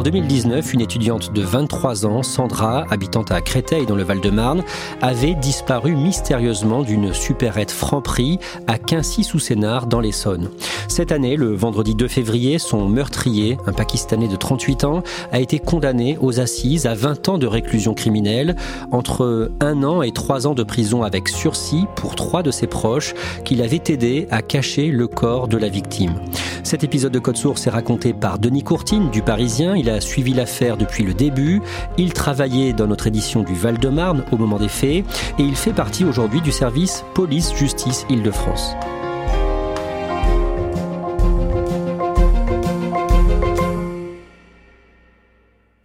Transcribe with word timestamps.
En 0.00 0.02
2019, 0.02 0.72
une 0.72 0.80
étudiante 0.80 1.34
de 1.34 1.42
23 1.42 2.06
ans, 2.06 2.22
Sandra, 2.22 2.86
habitant 2.88 3.20
à 3.28 3.42
Créteil 3.42 3.84
dans 3.84 3.96
le 3.96 4.02
Val-de-Marne, 4.02 4.62
avait 5.02 5.34
disparu 5.34 5.94
mystérieusement 5.94 6.80
d'une 6.80 7.12
supérette 7.12 7.70
Franprix 7.70 8.38
à 8.66 8.78
Quincy-sous-Sénard 8.78 9.86
dans 9.86 10.00
l'Essonne. 10.00 10.48
Cette 10.88 11.12
année, 11.12 11.36
le 11.36 11.54
vendredi 11.54 11.94
2 11.94 12.08
février, 12.08 12.58
son 12.58 12.88
meurtrier, 12.88 13.58
un 13.66 13.74
Pakistanais 13.74 14.26
de 14.26 14.36
38 14.36 14.84
ans, 14.84 15.02
a 15.32 15.38
été 15.38 15.58
condamné 15.58 16.16
aux 16.18 16.40
assises 16.40 16.86
à 16.86 16.94
20 16.94 17.28
ans 17.28 17.36
de 17.36 17.46
réclusion 17.46 17.92
criminelle, 17.92 18.56
entre 18.92 19.50
un 19.60 19.82
an 19.82 20.00
et 20.00 20.12
trois 20.12 20.46
ans 20.46 20.54
de 20.54 20.62
prison 20.62 21.02
avec 21.02 21.28
sursis 21.28 21.84
pour 21.94 22.14
trois 22.14 22.42
de 22.42 22.50
ses 22.50 22.66
proches 22.66 23.12
qu'il 23.44 23.60
avait 23.60 23.82
aidé 23.88 24.28
à 24.30 24.40
cacher 24.40 24.86
le 24.86 25.08
corps 25.08 25.46
de 25.46 25.58
la 25.58 25.68
victime. 25.68 26.14
Cet 26.62 26.84
épisode 26.84 27.12
de 27.12 27.18
Code 27.18 27.36
Source 27.36 27.66
est 27.66 27.70
raconté 27.70 28.12
par 28.12 28.38
Denis 28.38 28.62
Courtine 28.62 29.10
du 29.10 29.22
Parisien. 29.22 29.74
Suivi 29.98 30.32
l'affaire 30.32 30.76
depuis 30.76 31.02
le 31.02 31.14
début. 31.14 31.60
Il 31.98 32.12
travaillait 32.12 32.72
dans 32.72 32.86
notre 32.86 33.08
édition 33.08 33.42
du 33.42 33.54
Val-de-Marne 33.54 34.24
au 34.30 34.36
moment 34.36 34.58
des 34.58 34.68
faits 34.68 35.04
et 35.38 35.42
il 35.42 35.56
fait 35.56 35.72
partie 35.72 36.04
aujourd'hui 36.04 36.40
du 36.40 36.52
service 36.52 37.04
Police-Justice 37.14 38.06
Île-de-France. 38.08 38.76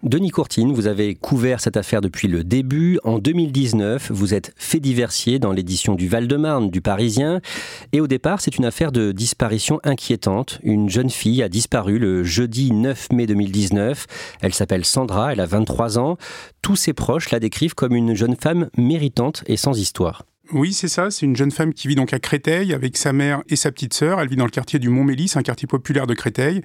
Denis 0.06 0.30
Courtine, 0.30 0.72
vous 0.72 0.86
avez 0.86 1.16
couvert 1.16 1.60
cette 1.60 1.78
affaire 1.78 2.00
depuis 2.00 2.28
le 2.28 2.44
début. 2.44 3.00
En 3.04 3.18
2019, 3.18 4.12
vous 4.12 4.36
êtes 4.36 4.54
fait 4.56 4.80
diversier 4.80 5.40
dans 5.40 5.52
l'édition 5.52 5.96
du 5.96 6.08
Val-de-Marne 6.08 6.70
du 6.70 6.80
Parisien. 6.80 7.42
Et 7.92 8.02
au 8.02 8.06
départ, 8.06 8.40
c'est 8.40 8.56
une 8.58 8.66
affaire 8.66 8.92
de 8.92 9.12
disparition 9.12 9.80
inquiétante. 9.84 10.60
Une 10.62 10.90
jeune 10.90 11.10
fille 11.10 11.42
a 11.42 11.50
disparu 11.50 11.98
le 11.98 12.24
jeudi 12.24 12.72
9 12.72 13.14
mai 13.14 13.26
2019. 13.26 14.06
Elle 14.42 14.54
s'appelle 14.54 14.86
Sandra, 14.86 15.34
elle 15.34 15.40
a 15.40 15.48
23 15.48 15.98
ans. 15.98 16.18
Tous 16.62 16.76
ses 16.76 16.94
proches 16.94 17.32
la 17.32 17.40
décrivent 17.40 17.74
comme 17.74 17.96
une 17.96 18.14
jeune 18.14 18.36
femme 18.36 18.70
méritante 18.78 19.44
et 19.48 19.58
sans 19.58 19.80
histoire. 19.80 20.22
Oui, 20.52 20.74
c'est 20.74 20.88
ça. 20.88 21.10
C'est 21.10 21.26
une 21.26 21.36
jeune 21.36 21.52
femme 21.52 21.74
qui 21.74 21.88
vit 21.88 21.96
donc 21.96 22.14
à 22.14 22.20
Créteil 22.20 22.74
avec 22.74 22.98
sa 22.98 23.14
mère 23.14 23.42
et 23.50 23.56
sa 23.56 23.72
petite 23.72 23.94
sœur. 23.94 24.20
Elle 24.20 24.28
vit 24.28 24.36
dans 24.36 24.46
le 24.46 24.52
quartier 24.52 24.80
du 24.80 24.90
Montmélis, 24.90 25.34
un 25.36 25.42
quartier 25.42 25.68
populaire 25.68 26.08
de 26.08 26.14
Créteil. 26.14 26.62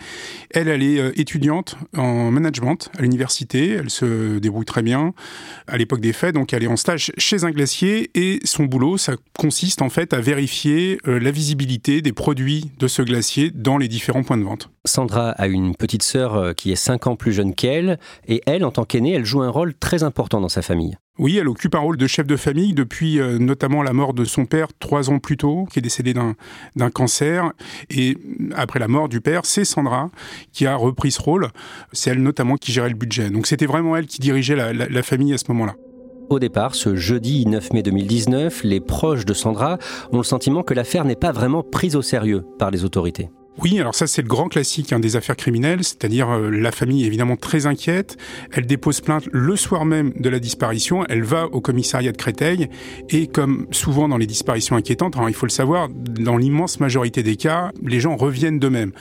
Elle, 0.51 0.69
est 0.69 0.99
euh, 0.99 1.13
étudiante 1.19 1.77
en 1.97 2.31
management 2.31 2.91
à 2.99 3.03
l'université. 3.03 3.71
Elle 3.71 3.91
se 3.91 4.39
débrouille 4.39 4.67
très 4.67 4.83
bien 4.83 5.15
à 5.67 5.79
l'époque 5.79 6.01
des 6.01 6.13
faits. 6.13 6.35
Donc, 6.35 6.53
elle 6.53 6.63
est 6.63 6.69
en 6.69 6.77
stage 6.77 7.13
chez 7.17 7.45
un 7.45 7.51
glacier 7.51 8.11
et 8.15 8.41
son 8.45 8.65
boulot, 8.65 8.99
ça 8.99 9.15
consiste 9.39 9.83
en 9.83 9.89
fait 9.89 10.13
à 10.13 10.21
vérifier 10.21 10.99
euh, 11.07 11.19
la 11.19 11.31
visibilité 11.31 12.03
des 12.03 12.13
produits 12.13 12.71
de 12.79 12.89
ce 12.89 13.03
glacier 13.03 13.51
dans 13.51 13.79
les 13.79 13.89
différents 13.89 14.23
points 14.23 14.39
de 14.39 14.45
vente. 14.45 14.71
Sandra 14.85 15.31
a 15.31 15.47
une 15.47 15.75
petite 15.75 16.03
sœur 16.03 16.35
euh, 16.35 16.53
qui 16.53 16.73
est 16.73 16.77
5 16.77 17.07
ans 17.07 17.17
plus 17.17 17.33
jeune 17.33 17.55
qu'elle 17.55 17.99
et 18.27 18.43
elle, 18.47 18.65
en 18.65 18.71
tant 18.71 18.85
qu'aînée, 18.85 19.13
elle 19.13 19.25
joue 19.25 19.43
un 19.43 19.51
rôle 19.51 19.75
très 19.75 20.03
important 20.03 20.41
dans 20.41 20.49
sa 20.49 20.63
famille. 20.63 20.97
Oui, 21.21 21.37
elle 21.37 21.49
occupe 21.49 21.75
un 21.75 21.81
rôle 21.81 21.99
de 21.99 22.07
chef 22.07 22.27
de 22.27 22.35
famille 22.35 22.73
depuis 22.73 23.21
euh, 23.21 23.39
notamment 23.39 23.83
la 23.83 23.93
mort 23.93 24.15
de 24.15 24.25
son 24.25 24.47
père 24.47 24.69
trois 24.79 25.11
ans 25.11 25.19
plus 25.19 25.37
tôt, 25.37 25.67
qui 25.71 25.79
est 25.79 25.83
décédé 25.83 26.15
d'un 26.15 26.91
cancer. 26.91 27.53
Et 27.91 28.17
après 28.57 28.79
la 28.79 28.89
mort 28.89 29.11
du 29.11 29.21
père, 29.21 29.43
c'est 29.45 29.67
Sandra 29.67 30.09
qui 30.51 30.67
a 30.67 30.75
repris 30.75 31.11
ce 31.11 31.21
rôle. 31.21 31.49
C'est 31.93 32.09
elle 32.09 32.23
notamment 32.23 32.57
qui 32.57 32.73
gérait 32.73 32.89
le 32.89 32.95
budget. 32.95 33.29
Donc 33.29 33.47
c'était 33.47 33.67
vraiment 33.67 33.97
elle 33.97 34.07
qui 34.07 34.19
dirigeait 34.19 34.57
la, 34.57 35.03
famille 35.03 35.35
à 35.35 35.39
ce 35.39 35.45
moment-là. 35.49 35.75
Au 36.31 36.39
départ, 36.39 36.75
ce 36.75 36.97
jeudi 36.97 37.45
9 37.45 37.75
mai 37.75 37.83
2019, 37.83 38.65
les 38.65 38.81
proches 38.81 39.27
de 39.27 39.35
Sandra 39.35 39.77
ont 40.13 40.19
le 40.19 40.23
sentiment 40.23 40.63
que 40.63 40.73
l'affaire 40.73 41.05
n'est 41.05 41.17
pas 41.17 41.33
vraiment 41.33 41.63
prise 41.63 41.97
au 41.97 42.03
sérieux 42.03 42.47
par 42.59 42.71
les 42.71 42.87
autorités. 42.87 43.29
Oui, 43.63 43.79
alors 43.79 43.95
ça 43.95 44.07
c'est 44.07 44.23
le 44.23 44.29
grand 44.29 44.49
classique 44.49 44.91
hein, 44.93 45.01
des 45.01 45.17
affaires 45.17 45.37
criminelles, 45.37 45.85
c'est-à-dire 45.85 46.31
euh, 46.31 46.51
la 46.51 46.73
famille 46.73 47.05
est 47.05 47.07
évidemment 47.07 47.37
très 47.37 47.67
inquiète, 47.67 48.17
elle 48.53 48.65
dépose 48.65 49.03
plainte 49.03 49.29
le 49.33 49.55
soir 49.55 49.85
même 49.85 50.13
de 50.19 50.31
la 50.31 50.39
disparition, 50.39 51.05
elle 51.11 51.23
va 51.23 51.45
au 51.45 51.61
commissariat 51.61 52.11
de 52.11 52.17
Créteil 52.17 52.69
et 53.11 53.27
comme 53.27 53.67
souvent 53.71 54.09
dans 54.09 54.17
les 54.17 54.27
disparitions 54.27 54.77
inquiétantes, 54.77 55.17
alors 55.17 55.29
il 55.29 55.35
faut 55.35 55.45
le 55.45 55.51
savoir, 55.51 55.91
dans 55.91 56.39
l'immense 56.39 56.81
majorité 56.81 57.23
des 57.23 57.37
cas, 57.37 57.71
les 57.85 58.01
gens 58.01 58.17
reviennent 58.17 58.59
d'eux-mêmes. 58.59 58.93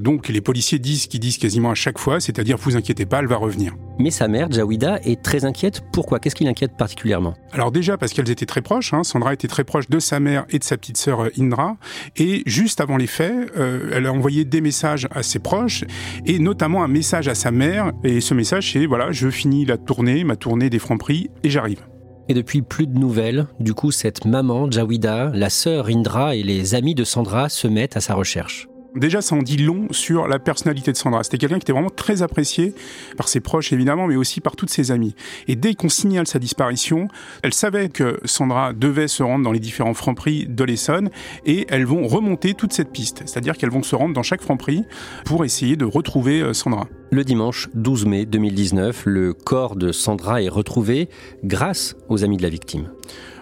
Donc 0.00 0.28
les 0.28 0.40
policiers 0.40 0.78
disent 0.78 1.02
ce 1.02 1.08
qu'ils 1.08 1.20
disent 1.20 1.36
quasiment 1.36 1.70
à 1.70 1.74
chaque 1.74 1.98
fois, 1.98 2.18
c'est-à-dire 2.18 2.56
vous 2.56 2.74
inquiétez 2.74 3.04
pas, 3.04 3.18
elle 3.18 3.26
va 3.26 3.36
revenir. 3.36 3.74
Mais 3.98 4.10
sa 4.10 4.28
mère, 4.28 4.50
Jawida, 4.50 5.00
est 5.04 5.22
très 5.22 5.44
inquiète. 5.44 5.82
Pourquoi? 5.92 6.20
Qu'est-ce 6.20 6.34
qui 6.34 6.44
l'inquiète 6.44 6.76
particulièrement? 6.76 7.34
Alors 7.52 7.70
déjà 7.70 7.96
parce 7.98 8.12
qu'elles 8.12 8.30
étaient 8.30 8.46
très 8.46 8.62
proches, 8.62 8.94
hein. 8.94 9.04
Sandra 9.04 9.34
était 9.34 9.48
très 9.48 9.64
proche 9.64 9.88
de 9.88 9.98
sa 9.98 10.20
mère 10.20 10.46
et 10.50 10.58
de 10.58 10.64
sa 10.64 10.76
petite 10.76 10.96
sœur 10.96 11.24
euh, 11.24 11.30
Indra, 11.38 11.76
et 12.16 12.42
juste 12.46 12.80
avant 12.80 12.96
les 12.96 13.06
faits, 13.06 13.52
euh, 13.58 13.90
elle 13.92 14.05
a 14.06 14.12
envoyé 14.12 14.44
des 14.44 14.60
messages 14.60 15.08
à 15.10 15.22
ses 15.22 15.38
proches 15.38 15.84
et 16.24 16.38
notamment 16.38 16.82
un 16.82 16.88
message 16.88 17.28
à 17.28 17.34
sa 17.34 17.50
mère. 17.50 17.92
Et 18.04 18.20
ce 18.20 18.34
message, 18.34 18.72
c'est 18.72 18.86
voilà, 18.86 19.12
je 19.12 19.28
finis 19.28 19.64
la 19.64 19.76
tournée, 19.76 20.24
ma 20.24 20.36
tournée 20.36 20.70
des 20.70 20.78
Francs-Prix 20.78 21.30
et 21.42 21.50
j'arrive. 21.50 21.80
Et 22.28 22.34
depuis 22.34 22.62
plus 22.62 22.86
de 22.86 22.98
nouvelles, 22.98 23.46
du 23.60 23.74
coup, 23.74 23.92
cette 23.92 24.24
maman, 24.24 24.70
Jawida, 24.70 25.30
la 25.32 25.50
sœur 25.50 25.86
Indra 25.86 26.34
et 26.34 26.42
les 26.42 26.74
amis 26.74 26.94
de 26.94 27.04
Sandra 27.04 27.48
se 27.48 27.68
mettent 27.68 27.96
à 27.96 28.00
sa 28.00 28.14
recherche. 28.14 28.68
Déjà, 28.96 29.20
ça 29.20 29.36
en 29.36 29.42
dit 29.42 29.58
long 29.58 29.88
sur 29.90 30.26
la 30.26 30.38
personnalité 30.38 30.90
de 30.90 30.96
Sandra. 30.96 31.22
C'était 31.22 31.36
quelqu'un 31.36 31.56
qui 31.56 31.64
était 31.64 31.72
vraiment 31.72 31.90
très 31.90 32.22
apprécié 32.22 32.74
par 33.18 33.28
ses 33.28 33.40
proches, 33.40 33.72
évidemment, 33.72 34.06
mais 34.06 34.16
aussi 34.16 34.40
par 34.40 34.56
toutes 34.56 34.70
ses 34.70 34.90
amies. 34.90 35.14
Et 35.48 35.56
dès 35.56 35.74
qu'on 35.74 35.90
signale 35.90 36.26
sa 36.26 36.38
disparition, 36.38 37.08
elle 37.42 37.52
savait 37.52 37.90
que 37.90 38.18
Sandra 38.24 38.72
devait 38.72 39.08
se 39.08 39.22
rendre 39.22 39.44
dans 39.44 39.52
les 39.52 39.60
différents 39.60 39.94
francs-prix 39.94 40.46
de 40.48 40.64
l'Essonne 40.64 41.10
et 41.44 41.66
elles 41.68 41.84
vont 41.84 42.06
remonter 42.06 42.54
toute 42.54 42.72
cette 42.72 42.90
piste. 42.90 43.22
C'est-à-dire 43.26 43.58
qu'elles 43.58 43.70
vont 43.70 43.82
se 43.82 43.94
rendre 43.94 44.14
dans 44.14 44.22
chaque 44.22 44.42
franc-prix 44.42 44.84
pour 45.26 45.44
essayer 45.44 45.76
de 45.76 45.84
retrouver 45.84 46.40
euh, 46.40 46.54
Sandra. 46.54 46.88
Le 47.10 47.22
dimanche 47.22 47.68
12 47.74 48.06
mai 48.06 48.26
2019, 48.26 49.02
le 49.06 49.34
corps 49.34 49.76
de 49.76 49.92
Sandra 49.92 50.42
est 50.42 50.48
retrouvé 50.48 51.08
grâce 51.44 51.96
aux 52.08 52.24
amis 52.24 52.38
de 52.38 52.42
la 52.42 52.48
victime. 52.48 52.88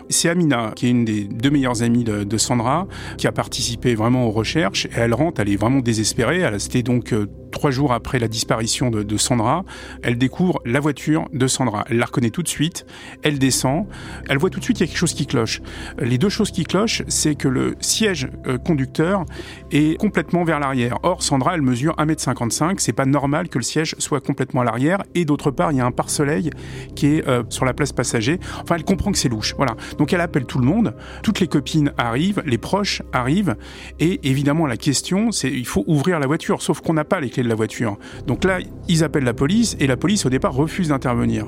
C'est 0.09 0.29
Amina, 0.29 0.73
qui 0.77 0.87
est 0.87 0.91
une 0.91 1.05
des 1.05 1.25
deux 1.25 1.51
meilleures 1.51 1.83
amies 1.83 2.05
de, 2.05 2.39
Sandra, 2.39 2.87
qui 3.17 3.27
a 3.27 3.33
participé 3.33 3.95
vraiment 3.95 4.27
aux 4.27 4.31
recherches. 4.31 4.87
Et 4.87 4.97
elle 4.97 5.15
rentre, 5.15 5.41
elle 5.41 5.49
est 5.49 5.57
vraiment 5.57 5.81
désespérée. 5.81 6.43
C'était 6.59 6.83
donc 6.83 7.13
euh, 7.13 7.27
trois 7.55 7.71
jours 7.71 7.93
après 7.93 8.19
la 8.19 8.29
disparition 8.29 8.91
de, 8.91 9.03
de, 9.03 9.17
Sandra. 9.17 9.65
Elle 10.03 10.19
découvre 10.19 10.61
la 10.67 10.81
voiture 10.81 11.29
de 11.33 11.47
Sandra. 11.47 11.85
Elle 11.89 11.99
la 11.99 12.07
reconnaît 12.07 12.31
tout 12.31 12.43
de 12.43 12.49
suite. 12.49 12.85
Elle 13.23 13.39
descend. 13.39 13.87
Elle 14.29 14.39
voit 14.39 14.51
tout 14.51 14.59
de 14.59 14.65
suite 14.65 14.77
qu'il 14.77 14.87
y 14.87 14.89
a 14.89 14.91
quelque 14.91 14.99
chose 14.99 15.15
qui 15.15 15.27
cloche. 15.27 15.63
Les 15.99 16.19
deux 16.19 16.29
choses 16.29 16.51
qui 16.51 16.65
clochent, 16.65 17.03
c'est 17.09 17.35
que 17.35 17.49
le 17.49 17.77
siège 17.81 18.29
euh, 18.47 18.59
conducteur 18.59 19.25
est 19.71 19.99
complètement 19.99 20.45
vers 20.45 20.61
l'arrière. 20.61 20.99
Or, 21.03 21.23
Sandra, 21.23 21.55
elle 21.55 21.63
mesure 21.63 21.95
1m55. 21.97 22.75
C'est 22.79 22.93
pas 22.93 23.07
normal 23.07 23.49
que 23.49 23.59
le 23.59 23.65
siège 23.65 23.95
soit 23.99 24.21
complètement 24.21 24.63
à 24.63 24.65
l'arrière. 24.65 25.03
Et 25.15 25.25
d'autre 25.25 25.51
part, 25.51 25.73
il 25.73 25.79
y 25.79 25.81
a 25.81 25.87
un 25.87 25.93
pare-soleil 25.93 26.51
qui 26.95 27.07
est 27.07 27.29
euh, 27.29 27.45
sur 27.49 27.65
la 27.65 27.73
place 27.73 27.93
passager. 27.93 28.41
Enfin, 28.63 28.75
elle 28.75 28.85
comprend 28.85 29.13
que 29.13 29.19
c'est 29.19 29.29
louche. 29.29 29.55
Voilà. 29.57 29.77
Donc 29.99 30.13
elle 30.13 30.21
appelle 30.21 30.45
tout 30.45 30.59
le 30.59 30.67
monde, 30.67 30.95
toutes 31.23 31.41
les 31.41 31.49
copines 31.49 31.93
arrivent, 31.99 32.43
les 32.47 32.59
proches 32.59 33.03
arrivent, 33.13 33.57
et 34.01 34.21
évidemment 34.29 34.67
la 34.67 34.77
question 34.77 35.33
c'est 35.33 35.51
il 35.51 35.67
faut 35.67 35.85
ouvrir 35.87 36.19
la 36.19 36.27
voiture, 36.27 36.63
sauf 36.63 36.81
qu'on 36.81 36.95
n'a 36.95 37.05
pas 37.05 37.21
les 37.21 37.31
clés 37.31 37.43
de 37.43 37.49
la 37.49 37.55
voiture. 37.55 37.99
Donc 38.27 38.45
là, 38.45 38.59
ils 38.89 39.05
appellent 39.05 39.25
la 39.25 39.35
police, 39.35 39.77
et 39.81 39.87
la 39.87 39.97
police 39.97 40.27
au 40.27 40.31
départ 40.31 40.55
refuse 40.55 40.89
d'intervenir. 40.89 41.47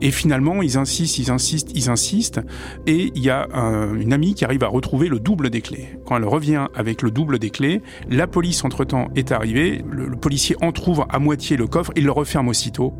Et 0.00 0.10
finalement, 0.10 0.62
ils 0.62 0.78
insistent, 0.78 1.18
ils 1.18 1.30
insistent, 1.30 1.70
ils 1.76 1.88
insistent, 1.88 2.40
et 2.86 3.12
il 3.14 3.22
y 3.22 3.30
a 3.30 3.46
un, 3.54 3.94
une 3.94 4.12
amie 4.12 4.34
qui 4.34 4.44
arrive 4.44 4.64
à 4.64 4.68
retrouver 4.68 5.08
le 5.08 5.20
double 5.20 5.48
des 5.48 5.60
clés. 5.60 5.96
Quand 6.06 6.16
elle 6.16 6.24
revient 6.24 6.66
avec 6.74 7.02
le 7.02 7.12
double 7.12 7.38
des 7.38 7.50
clés, 7.50 7.82
la 8.10 8.26
police 8.26 8.64
entre-temps 8.64 9.08
est 9.14 9.30
arrivée, 9.30 9.84
le, 9.88 10.08
le 10.08 10.16
policier 10.16 10.56
entr'ouvre 10.60 11.06
à 11.08 11.20
moitié 11.20 11.56
le 11.56 11.68
coffre, 11.68 11.92
il 11.94 12.04
le 12.04 12.10
referme 12.10 12.48
aussitôt, 12.48 12.94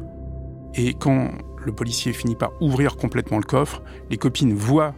et 0.74 0.94
quand 0.94 1.30
le 1.64 1.72
policier 1.72 2.12
finit 2.12 2.34
par 2.34 2.52
ouvrir 2.60 2.96
complètement 2.96 3.38
le 3.38 3.44
coffre. 3.44 3.82
Les 4.10 4.16
copines 4.16 4.54
voient 4.54 4.94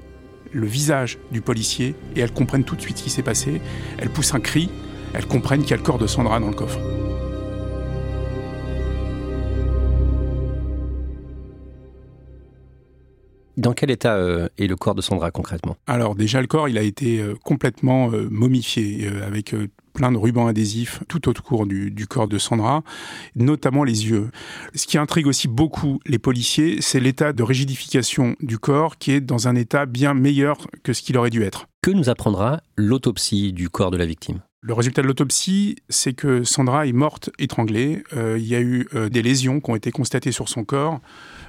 le 0.52 0.66
visage 0.66 1.18
du 1.32 1.40
policier 1.40 1.94
et 2.16 2.20
elles 2.20 2.32
comprennent 2.32 2.64
tout 2.64 2.76
de 2.76 2.80
suite 2.80 2.98
ce 2.98 3.04
qui 3.04 3.10
s'est 3.10 3.22
passé. 3.22 3.60
Elles 3.98 4.10
poussent 4.10 4.34
un 4.34 4.40
cri, 4.40 4.70
elles 5.12 5.26
comprennent 5.26 5.62
qu'il 5.62 5.70
y 5.70 5.74
a 5.74 5.78
le 5.78 5.82
corps 5.82 5.98
de 5.98 6.06
Sandra 6.06 6.40
dans 6.40 6.48
le 6.48 6.54
coffre. 6.54 6.78
Dans 13.56 13.72
quel 13.72 13.90
état 13.90 14.16
euh, 14.16 14.48
est 14.58 14.66
le 14.66 14.74
corps 14.74 14.96
de 14.96 15.00
Sandra 15.00 15.30
concrètement? 15.30 15.76
Alors 15.86 16.16
déjà 16.16 16.40
le 16.40 16.48
corps, 16.48 16.68
il 16.68 16.76
a 16.76 16.82
été 16.82 17.20
euh, 17.20 17.34
complètement 17.44 18.10
euh, 18.10 18.26
momifié 18.28 19.08
avec 19.24 19.54
plein 19.94 20.12
de 20.12 20.18
rubans 20.18 20.46
adhésifs 20.46 21.02
tout 21.08 21.28
autour 21.28 21.66
du, 21.66 21.90
du, 21.90 22.06
corps 22.06 22.28
de 22.28 22.36
Sandra, 22.36 22.82
notamment 23.34 23.84
les 23.84 24.08
yeux. 24.08 24.30
Ce 24.74 24.86
qui 24.86 24.98
intrigue 24.98 25.26
aussi 25.26 25.48
beaucoup 25.48 26.00
les 26.04 26.18
policiers, 26.18 26.82
c'est 26.82 27.00
l'état 27.00 27.32
de 27.32 27.42
rigidification 27.42 28.36
du 28.40 28.58
corps 28.58 28.98
qui 28.98 29.12
est 29.12 29.20
dans 29.22 29.48
un 29.48 29.54
état 29.54 29.86
bien 29.86 30.12
meilleur 30.12 30.66
que 30.82 30.92
ce 30.92 31.00
qu'il 31.00 31.16
aurait 31.16 31.30
dû 31.30 31.42
être. 31.42 31.66
Que 31.80 31.90
nous 31.90 32.10
apprendra 32.10 32.60
l'autopsie 32.76 33.52
du 33.52 33.70
corps 33.70 33.90
de 33.90 33.96
la 33.96 34.06
victime? 34.06 34.40
Le 34.66 34.72
résultat 34.72 35.02
de 35.02 35.06
l'autopsie, 35.06 35.76
c'est 35.90 36.14
que 36.14 36.42
Sandra 36.42 36.86
est 36.86 36.92
morte 36.92 37.28
étranglée. 37.38 38.02
Euh, 38.16 38.38
il 38.38 38.46
y 38.46 38.54
a 38.54 38.60
eu 38.62 38.88
euh, 38.94 39.10
des 39.10 39.20
lésions 39.20 39.60
qui 39.60 39.70
ont 39.70 39.76
été 39.76 39.90
constatées 39.90 40.32
sur 40.32 40.48
son 40.48 40.64
corps, 40.64 41.00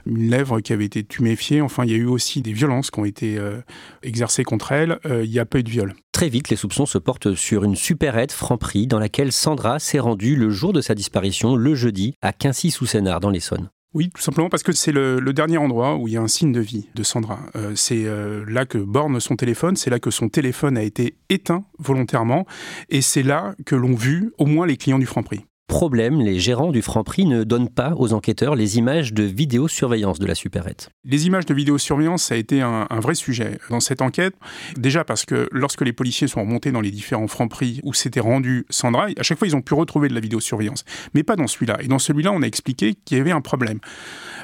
une 0.06 0.30
lèvre 0.30 0.60
qui 0.60 0.74
avait 0.74 0.86
été 0.86 1.04
tuméfiée. 1.04 1.62
Enfin, 1.62 1.86
il 1.86 1.92
y 1.92 1.94
a 1.94 1.98
eu 1.98 2.06
aussi 2.06 2.42
des 2.42 2.54
violences 2.54 2.92
qui 2.92 3.00
ont 3.00 3.06
été 3.06 3.38
euh, 3.38 3.62
exercées 4.04 4.44
contre 4.44 4.72
elle. 4.72 5.00
il 5.06 5.30
n'y 5.30 5.40
a 5.40 5.46
pas 5.46 5.60
eu 5.60 5.64
de 5.64 5.70
viol. 5.70 5.94
Très 6.12 6.30
vite, 6.30 6.50
les 6.50 6.56
soupçons 6.56 6.86
se 6.86 6.98
portent 6.98 7.36
sur 7.36 7.64
une 7.64 7.76
supérette 7.76 8.32
Franprix 8.32 8.88
dans 8.88 9.00
laquelle 9.00 9.32
Sandra 9.32 9.80
s'est 9.80 10.00
rendue 10.00 10.36
le 10.36 10.50
jour 10.50 10.74
de 10.74 10.82
sa 10.82 10.96
disparition, 10.96 11.56
le 11.56 11.76
jeudi, 11.76 12.16
à 12.22 12.32
Quincy-sous-Sénard, 12.34 13.20
dans 13.20 13.30
l'Essonne. 13.30 13.70
Oui, 13.96 14.10
tout 14.14 14.22
simplement 14.22 14.50
parce 14.50 14.62
que 14.62 14.74
c'est 14.74 14.92
le, 14.92 15.22
dernier 15.32 15.58
endroit 15.58 15.96
où 15.96 16.10
il 16.10 16.14
y 16.16 16.18
a 16.18 16.22
un 16.22 16.28
signe 16.28 16.52
de 16.52 16.60
vie 16.60 16.90
de 16.96 17.02
Sandra. 17.02 17.40
Euh, 17.56 17.72
c'est 17.76 18.04
euh, 18.06 18.44
là 18.46 18.66
que 18.66 18.78
borne 18.78 19.22
son 19.22 19.38
téléphone, 19.38 19.78
c'est 19.78 19.90
là 19.90 20.00
que 20.00 20.12
son 20.12 20.28
téléphone 20.28 20.78
a 20.78 20.84
été 20.84 21.16
éteint 21.30 21.64
volontairement, 21.80 22.46
et 22.90 23.02
c'est 23.02 23.24
là 23.24 23.56
que 23.66 23.74
l'ont 23.74 23.96
vu 23.96 24.34
au 24.38 24.48
moins 24.48 24.68
les 24.68 24.76
clients 24.76 25.00
du 25.00 25.06
Franprix. 25.06 25.46
Problème, 25.68 26.22
les 26.22 26.40
gérants 26.40 26.72
du 26.72 26.84
Franprix 26.84 27.26
ne 27.26 27.44
donnent 27.44 27.70
pas 27.70 27.96
aux 27.98 28.14
enquêteurs 28.14 28.56
les 28.56 28.78
images 28.78 29.14
de 29.14 29.24
vidéosurveillance 29.24 30.20
de 30.20 30.28
la 30.28 30.36
supérette. 30.36 30.90
Les 31.04 31.26
images 31.26 31.48
de 31.48 31.56
vidéosurveillance, 31.56 32.24
ça 32.24 32.36
a 32.36 32.38
été 32.38 32.62
un, 32.62 32.88
vrai 33.00 33.16
sujet 33.16 33.58
dans 33.72 33.80
cette 33.80 34.04
enquête. 34.04 34.36
Déjà 34.78 35.04
parce 35.04 35.26
que 35.26 35.50
lorsque 35.52 35.82
les 35.82 35.92
policiers 35.92 36.28
sont 36.28 36.42
remontés 36.42 36.72
dans 36.72 36.82
les 36.82 36.92
différents 36.92 37.28
Franprix 37.28 37.80
où 37.84 37.96
s'était 37.96 38.20
rendu 38.20 38.66
Sandra, 38.70 39.08
à 39.18 39.24
chaque 39.24 39.40
fois 39.40 39.48
ils 39.48 39.56
ont 39.56 39.62
pu 39.64 39.74
retrouver 39.74 40.08
de 40.08 40.14
la 40.14 40.20
vidéosurveillance. 40.20 40.86
Mais 41.16 41.24
pas 41.24 41.36
dans 41.36 41.48
celui-là. 41.48 41.78
Et 41.82 41.88
dans 41.88 42.00
celui-là, 42.00 42.32
on 42.32 42.44
a 42.44 42.48
expliqué 42.48 42.94
qu'il 43.04 43.18
y 43.18 43.22
avait 43.22 43.32
un 43.32 43.42
problème. 43.42 43.80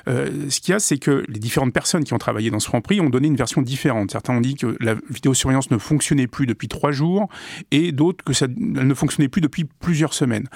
Euh, 0.07 0.49
ce 0.49 0.59
qu'il 0.59 0.71
y 0.71 0.75
a, 0.75 0.79
c'est 0.79 0.97
que 0.97 1.23
les 1.27 1.39
différentes 1.39 1.73
personnes 1.73 2.03
qui 2.03 2.13
ont 2.13 2.17
travaillé 2.17 2.49
dans 2.51 2.59
ce 2.59 2.67
Franprix 2.67 2.99
ont 3.01 3.09
donné 3.09 3.27
une 3.27 3.35
version 3.35 3.61
différente. 3.61 4.11
Certains 4.11 4.35
ont 4.35 4.41
dit 4.41 4.55
que 4.55 4.75
la 4.79 4.95
vidéosurveillance 5.09 5.71
ne 5.71 5.77
fonctionnait 5.77 6.27
plus 6.27 6.45
depuis 6.45 6.67
trois 6.67 6.91
jours 6.91 7.27
et 7.71 7.91
d'autres 7.91 8.23
que 8.23 8.33
ça 8.33 8.47
ne 8.55 8.93
fonctionnait 8.93 9.29
plus 9.29 9.41
depuis 9.41 9.65
plusieurs 9.65 10.13
semaines. 10.13 10.47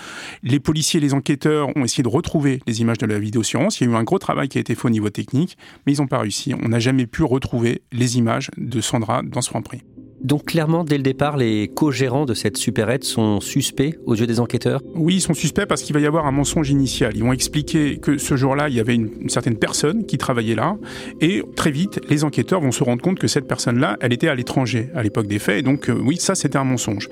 Les 0.44 0.60
policiers 0.60 1.00
et 1.00 1.02
les 1.02 1.14
enquêteurs 1.14 1.76
ont 1.76 1.84
essayé 1.84 2.04
de 2.04 2.10
retrouver 2.10 2.62
les 2.68 2.82
images 2.82 2.98
de 2.98 3.06
la 3.06 3.20
vidéosurveillance. 3.20 3.80
Il 3.80 3.88
y 3.88 3.90
a 3.90 3.94
eu 3.94 3.96
un 3.96 4.04
gros 4.04 4.20
travail 4.20 4.50
qui 4.50 4.58
a 4.58 4.62
été 4.62 4.76
fait 4.76 4.86
au 4.86 4.92
niveau 4.92 5.10
technique, 5.10 5.58
mais 5.86 5.94
ils 5.94 6.02
n'ont 6.02 6.08
pas 6.08 6.20
réussi. 6.20 6.54
On 6.62 6.70
n'a 6.70 6.80
jamais 6.80 7.08
pu 7.08 7.24
retrouver 7.24 7.82
les 7.92 8.18
images 8.18 8.52
de 8.58 8.82
Sandra 8.82 9.22
dans 9.24 9.42
ce 9.42 9.50
Franprix. 9.50 9.82
Donc 10.26 10.46
clairement, 10.46 10.84
dès 10.84 10.98
le 10.98 11.04
départ, 11.04 11.38
les 11.38 11.68
co-gérants 11.68 12.26
de 12.26 12.34
cette 12.34 12.58
supérette 12.58 13.04
sont 13.04 13.40
suspects 13.42 14.00
aux 14.08 14.16
yeux 14.16 14.26
des 14.26 14.40
enquêteurs? 14.40 14.82
Oui, 14.96 15.18
ils 15.18 15.22
sont 15.22 15.36
suspects 15.36 15.68
parce 15.68 15.84
qu'il 15.84 15.94
va 15.94 16.00
y 16.00 16.08
avoir 16.08 16.26
un 16.26 16.32
mensonge 16.32 16.72
initial. 16.72 17.16
Ils 17.16 17.24
vont 17.24 17.32
expliquer 17.32 17.98
que 17.98 18.18
ce 18.18 18.36
jour-là, 18.36 18.68
il 18.68 18.74
y 18.74 18.80
avait 18.80 18.96
une, 18.96 19.30
certaine 19.30 19.56
personne 19.56 20.04
qui 20.08 20.18
travaillait 20.18 20.56
là, 20.56 20.78
et 21.22 21.44
très 21.56 21.70
vite, 21.70 22.02
les 22.10 22.24
enquêteurs 22.24 22.60
vont 22.60 22.72
se 22.72 22.84
rendre 22.84 23.04
compte 23.04 23.20
que 23.20 23.28
cette 23.28 23.48
personne-là, 23.48 23.98
elle 24.02 24.14
était 24.14 24.28
à 24.28 24.34
l'étranger 24.34 24.90
à 24.96 25.04
l'époque 25.04 25.28
des 25.28 25.38
faits, 25.38 25.60
et 25.60 25.62
donc 25.62 25.92
euh, 25.92 26.02
oui, 26.04 26.18
ça 26.18 26.34
c'était 26.34 26.58
un 26.58 26.64
mensonge. 26.64 27.08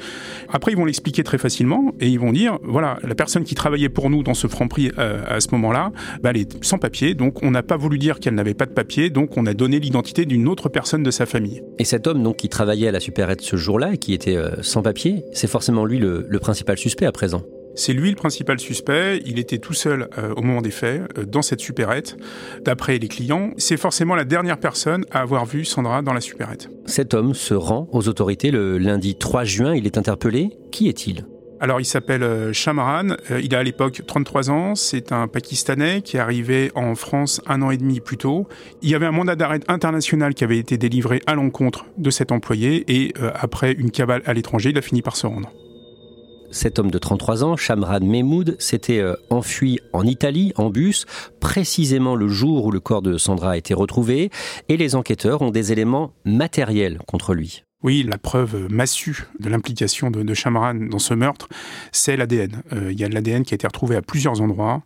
Après, 0.50 0.72
ils 0.72 0.78
vont 0.78 0.86
l'expliquer 0.86 1.24
très 1.24 1.38
facilement, 1.38 1.94
et 2.00 2.08
ils 2.08 2.20
vont 2.20 2.32
dire, 2.32 2.58
voilà, 2.64 2.98
la 3.04 3.14
personne 3.14 3.44
qui 3.44 3.54
travaillait 3.54 3.90
pour 3.90 4.10
nous 4.10 4.24
dans 4.24 4.34
ce 4.34 4.48
franc 4.48 4.68
prix 4.68 4.92
euh, 4.98 5.22
à 5.28 5.40
ce 5.40 5.50
moment-là, 5.52 5.92
bah, 6.24 6.32
elle 6.32 6.38
est 6.38 6.64
sans 6.66 6.80
papier, 6.80 7.14
donc 7.14 7.44
on 7.44 7.52
n'a 7.52 7.62
pas 7.62 7.78
voulu 7.78 8.00
dire 8.00 8.20
qu'elle 8.20 8.34
n'avait 8.34 8.56
pas 8.56 8.66
de 8.66 8.74
papier, 8.74 9.12
donc 9.12 9.38
on 9.38 9.46
a 9.46 9.54
donné 9.54 9.80
l'identité 9.80 10.26
d'une 10.26 10.48
autre 10.48 10.68
personne 10.68 11.04
de 11.04 11.12
sa 11.12 11.28
famille. 11.28 11.62
Et 11.78 11.84
cet 11.84 12.08
homme 12.08 12.24
donc 12.24 12.38
qui 12.38 12.50
travaillait 12.50 12.88
à 12.88 12.92
la 12.92 13.03
supérette 13.04 13.42
ce 13.42 13.56
jour-là 13.56 13.94
et 13.94 13.98
qui 13.98 14.14
était 14.14 14.38
euh, 14.38 14.62
sans 14.62 14.82
papier, 14.82 15.24
c'est 15.34 15.48
forcément 15.48 15.86
lui 15.86 16.00
le, 16.00 16.26
principal 16.40 16.78
suspect 16.78 17.06
à 17.06 17.12
présent. 17.12 17.44
C'est 17.76 17.94
lui 17.94 18.10
le 18.10 18.16
principal 18.16 18.60
suspect. 18.60 19.22
Il 19.26 19.40
était 19.40 19.58
tout 19.58 19.74
seul 19.74 20.08
euh, 20.18 20.34
au 20.36 20.42
moment 20.42 20.62
des 20.62 20.72
faits, 20.72 21.02
euh, 21.18 21.26
dans 21.26 21.42
cette 21.42 21.60
supérette. 21.60 22.18
D'après 22.64 22.98
les 23.00 23.08
clients, 23.08 23.52
c'est 23.58 23.78
forcément 23.78 24.16
la 24.16 24.26
dernière 24.26 24.60
personne 24.60 25.06
à 25.12 25.22
avoir 25.22 25.46
vu 25.46 25.66
Sandra 25.66 26.02
dans 26.02 26.14
la 26.14 26.22
supérette. 26.22 26.70
Cet 26.86 27.14
homme 27.14 27.34
se 27.34 27.54
rend 27.54 27.88
aux 27.92 28.08
autorités 28.08 28.52
le 28.52 28.78
lundi 28.78 29.16
3 29.16 29.44
juin. 29.44 29.76
Il 29.76 29.86
est 29.86 29.98
interpellé. 29.98 30.50
Qui 30.72 30.88
est-il? 30.88 31.26
Alors 31.64 31.80
il 31.80 31.86
s'appelle 31.86 32.24
euh, 32.24 32.52
Shamran, 32.52 33.12
euh, 33.32 33.40
il 33.42 33.56
a 33.56 33.60
à 33.60 33.64
l'époque 33.64 34.02
33 34.06 34.52
ans, 34.52 34.76
c'est 34.76 35.14
un 35.14 35.30
Pakistanais 35.30 36.02
qui 36.02 36.18
est 36.18 36.20
arrivé 36.20 36.74
en 36.76 36.94
France 36.94 37.40
un 37.48 37.62
an 37.62 37.72
et 37.72 37.78
demi 37.78 38.02
plus 38.02 38.18
tôt. 38.18 38.50
Il 38.82 38.90
y 38.90 38.96
avait 38.96 39.06
un 39.06 39.14
mandat 39.14 39.38
d'arrêt 39.38 39.62
international 39.70 40.34
qui 40.34 40.44
avait 40.44 40.58
été 40.58 40.78
délivré 40.78 41.22
à 41.26 41.36
l'encontre 41.36 41.86
de 41.98 42.10
cet 42.10 42.34
employé 42.34 42.84
et 42.94 43.14
euh, 43.22 43.32
après 43.34 43.72
une 43.72 43.92
cavale 43.92 44.24
à 44.26 44.34
l'étranger, 44.34 44.72
il 44.72 44.78
a 44.78 44.82
fini 44.82 45.02
par 45.02 45.16
se 45.16 45.26
rendre. 45.26 45.54
Cet 46.52 46.80
homme 46.80 46.92
de 46.92 46.98
33 46.98 47.46
ans, 47.46 47.56
Shamran 47.56 48.02
Mehmoud, 48.02 48.58
s'était 48.60 49.02
enfui 49.30 49.80
en 49.94 50.06
Italie 50.06 50.52
en 50.58 50.70
bus, 50.70 51.06
précisément 51.40 52.18
le 52.18 52.28
jour 52.28 52.66
où 52.66 52.72
le 52.72 52.82
corps 52.82 53.02
de 53.02 53.18
Sandra 53.18 53.52
a 53.52 53.58
été 53.58 53.74
retrouvé, 53.74 54.32
et 54.68 54.76
les 54.76 54.96
enquêteurs 54.96 55.42
ont 55.42 55.50
des 55.50 55.72
éléments 55.72 56.14
matériels 56.26 57.00
contre 57.08 57.34
lui. 57.34 57.64
Oui, 57.84 58.04
la 58.04 58.18
preuve 58.18 58.72
massue 58.72 59.26
de 59.40 59.50
l'implication 59.50 60.10
de, 60.10 60.24
de 60.24 60.88
dans 60.88 61.00
ce 61.00 61.14
meurtre, 61.14 61.50
c'est 61.92 62.16
l'ADN. 62.16 62.64
Euh, 62.72 62.92
il 62.92 63.00
y 63.00 63.04
a 63.04 63.10
de 63.10 63.14
l'ADN 63.14 63.44
qui 63.44 63.54
a 63.54 63.56
été 63.56 63.68
retrouvé 63.68 63.98
à 63.98 64.02
plusieurs 64.02 64.42
endroits, 64.42 64.82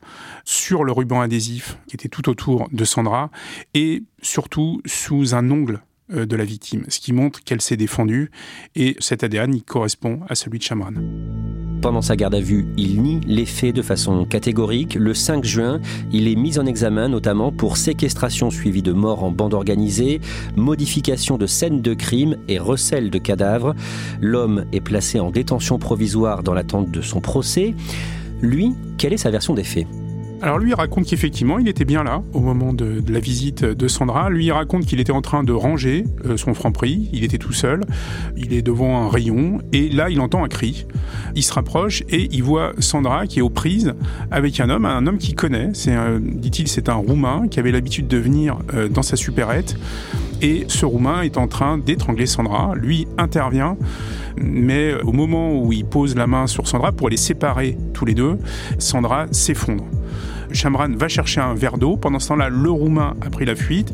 sur 0.45 0.83
le 0.83 0.91
ruban 0.91 1.21
adhésif 1.21 1.77
qui 1.87 1.95
était 1.95 2.09
tout 2.09 2.27
autour 2.27 2.67
de 2.71 2.85
Sandra, 2.85 3.29
et 3.75 4.03
surtout 4.21 4.81
sous 4.85 5.35
un 5.35 5.49
ongle 5.51 5.81
euh, 6.11 6.25
de 6.25 6.35
la 6.35 6.43
victime, 6.43 6.85
ce 6.87 6.99
qui 6.99 7.13
montre 7.13 7.43
qu'elle 7.43 7.61
s'est 7.61 7.77
défendue, 7.77 8.31
et 8.75 8.95
cet 8.99 9.23
ADN 9.23 9.61
correspond 9.61 10.21
à 10.27 10.35
celui 10.35 10.57
de 10.57 10.63
Chamran. 10.63 10.93
Pendant 11.81 12.01
sa 12.01 12.15
garde 12.15 12.35
à 12.35 12.39
vue, 12.39 12.65
il 12.75 13.01
nie 13.01 13.21
les 13.27 13.45
faits 13.45 13.75
de 13.75 13.81
façon 13.81 14.25
catégorique. 14.25 14.95
Le 14.95 15.13
5 15.13 15.43
juin, 15.43 15.79
il 16.11 16.27
est 16.27 16.35
mis 16.35 16.57
en 16.57 16.65
examen 16.65 17.07
notamment 17.07 17.51
pour 17.51 17.77
séquestration 17.77 18.49
suivie 18.49 18.81
de 18.81 18.93
mort 18.93 19.23
en 19.23 19.31
bande 19.31 19.53
organisée, 19.53 20.19
modification 20.55 21.37
de 21.37 21.45
scène 21.45 21.81
de 21.81 21.93
crime 21.93 22.37
et 22.47 22.57
recel 22.57 23.09
de 23.09 23.19
cadavres. 23.19 23.75
L'homme 24.21 24.65
est 24.73 24.81
placé 24.81 25.19
en 25.19 25.29
détention 25.29 25.77
provisoire 25.77 26.43
dans 26.43 26.53
l'attente 26.53 26.89
de 26.89 27.01
son 27.01 27.21
procès. 27.21 27.75
Lui, 28.41 28.73
quelle 28.97 29.13
est 29.13 29.17
sa 29.17 29.29
version 29.29 29.53
des 29.53 29.63
faits? 29.63 29.87
Alors 30.41 30.59
lui, 30.59 30.69
il 30.69 30.75
raconte 30.75 31.07
qu'effectivement, 31.07 31.57
il 31.57 31.67
était 31.67 31.85
bien 31.85 32.03
là 32.03 32.21
au 32.33 32.41
moment 32.41 32.71
de, 32.71 33.01
la 33.09 33.19
visite 33.19 33.65
de 33.65 33.87
Sandra. 33.87 34.29
Lui, 34.29 34.45
il 34.45 34.51
raconte 34.51 34.85
qu'il 34.85 34.99
était 34.99 35.11
en 35.11 35.21
train 35.21 35.43
de 35.43 35.51
ranger 35.51 36.03
euh, 36.25 36.37
son 36.37 36.53
franc-prix. 36.53 37.09
Il 37.11 37.23
était 37.23 37.39
tout 37.39 37.53
seul. 37.53 37.81
Il 38.35 38.53
est 38.53 38.61
devant 38.61 39.03
un 39.03 39.09
rayon 39.09 39.59
et 39.73 39.89
là, 39.89 40.09
il 40.09 40.19
entend 40.19 40.43
un 40.43 40.47
cri. 40.47 40.85
Il 41.35 41.43
se 41.43 41.53
rapproche 41.53 42.03
et 42.09 42.27
il 42.31 42.43
voit 42.43 42.73
Sandra 42.79 43.25
qui 43.25 43.39
est 43.39 43.41
aux 43.41 43.49
prises 43.49 43.93
avec 44.29 44.59
un 44.59 44.69
homme, 44.69 44.85
un 44.85 45.07
homme 45.07 45.17
qu'il 45.17 45.35
connaît. 45.35 45.71
C'est, 45.73 45.95
dit-il, 46.19 46.67
c'est 46.67 46.89
un 46.89 46.95
Roumain 46.95 47.47
qui 47.49 47.59
avait 47.59 47.71
l'habitude 47.71 48.07
de 48.07 48.17
venir 48.17 48.59
euh, 48.73 48.87
dans 48.89 49.03
sa 49.03 49.15
supérette. 49.15 49.75
Et 50.41 50.65
ce 50.67 50.85
Roumain 50.85 51.21
est 51.21 51.37
en 51.37 51.47
train 51.47 51.79
d'étrangler 51.79 52.27
Sandra. 52.27 52.73
Lui 52.75 53.07
intervient, 53.17 53.75
mais 54.41 54.95
au 55.03 55.11
moment 55.11 55.59
où 55.59 55.71
il 55.71 55.85
pose 55.85 56.15
la 56.15 56.27
main 56.27 56.47
sur 56.47 56.67
Sandra 56.67 56.91
pour 56.91 57.09
les 57.09 57.17
séparer 57.17 57.77
tous 57.93 58.05
les 58.05 58.13
deux, 58.13 58.37
Sandra 58.79 59.25
s'effondre. 59.31 59.85
Chamran 60.51 60.89
va 60.95 61.07
chercher 61.07 61.41
un 61.41 61.53
verre 61.53 61.77
d'eau. 61.77 61.97
Pendant 61.97 62.19
ce 62.19 62.29
temps-là, 62.29 62.49
le 62.49 62.69
Roumain 62.69 63.15
a 63.21 63.29
pris 63.29 63.45
la 63.45 63.55
fuite. 63.55 63.91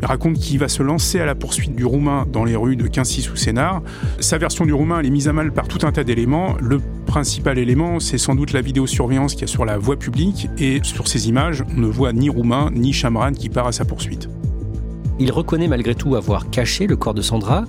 Il 0.00 0.06
raconte 0.06 0.38
qu'il 0.38 0.58
va 0.58 0.68
se 0.68 0.82
lancer 0.82 1.20
à 1.20 1.26
la 1.26 1.34
poursuite 1.34 1.74
du 1.74 1.84
Roumain 1.84 2.26
dans 2.32 2.44
les 2.44 2.56
rues 2.56 2.76
de 2.76 2.86
Quincy 2.86 3.22
sous 3.22 3.36
Sénard. 3.36 3.82
Sa 4.18 4.38
version 4.38 4.64
du 4.64 4.72
Roumain, 4.72 5.00
est 5.00 5.10
mise 5.10 5.28
à 5.28 5.32
mal 5.32 5.52
par 5.52 5.68
tout 5.68 5.86
un 5.86 5.92
tas 5.92 6.04
d'éléments. 6.04 6.56
Le 6.60 6.80
principal 7.06 7.58
élément, 7.58 8.00
c'est 8.00 8.18
sans 8.18 8.34
doute 8.34 8.52
la 8.52 8.60
vidéosurveillance 8.60 9.34
qu'il 9.34 9.42
y 9.42 9.44
a 9.44 9.48
sur 9.48 9.64
la 9.64 9.78
voie 9.78 9.96
publique. 9.96 10.48
Et 10.58 10.80
sur 10.82 11.08
ces 11.08 11.28
images, 11.28 11.64
on 11.76 11.80
ne 11.80 11.86
voit 11.86 12.12
ni 12.12 12.30
Roumain 12.30 12.70
ni 12.72 12.92
Chamran 12.92 13.32
qui 13.32 13.48
part 13.48 13.66
à 13.66 13.72
sa 13.72 13.84
poursuite. 13.84 14.28
Il 15.18 15.32
reconnaît 15.32 15.68
malgré 15.68 15.94
tout 15.94 16.16
avoir 16.16 16.48
caché 16.48 16.86
le 16.86 16.96
corps 16.96 17.14
de 17.14 17.20
Sandra. 17.20 17.64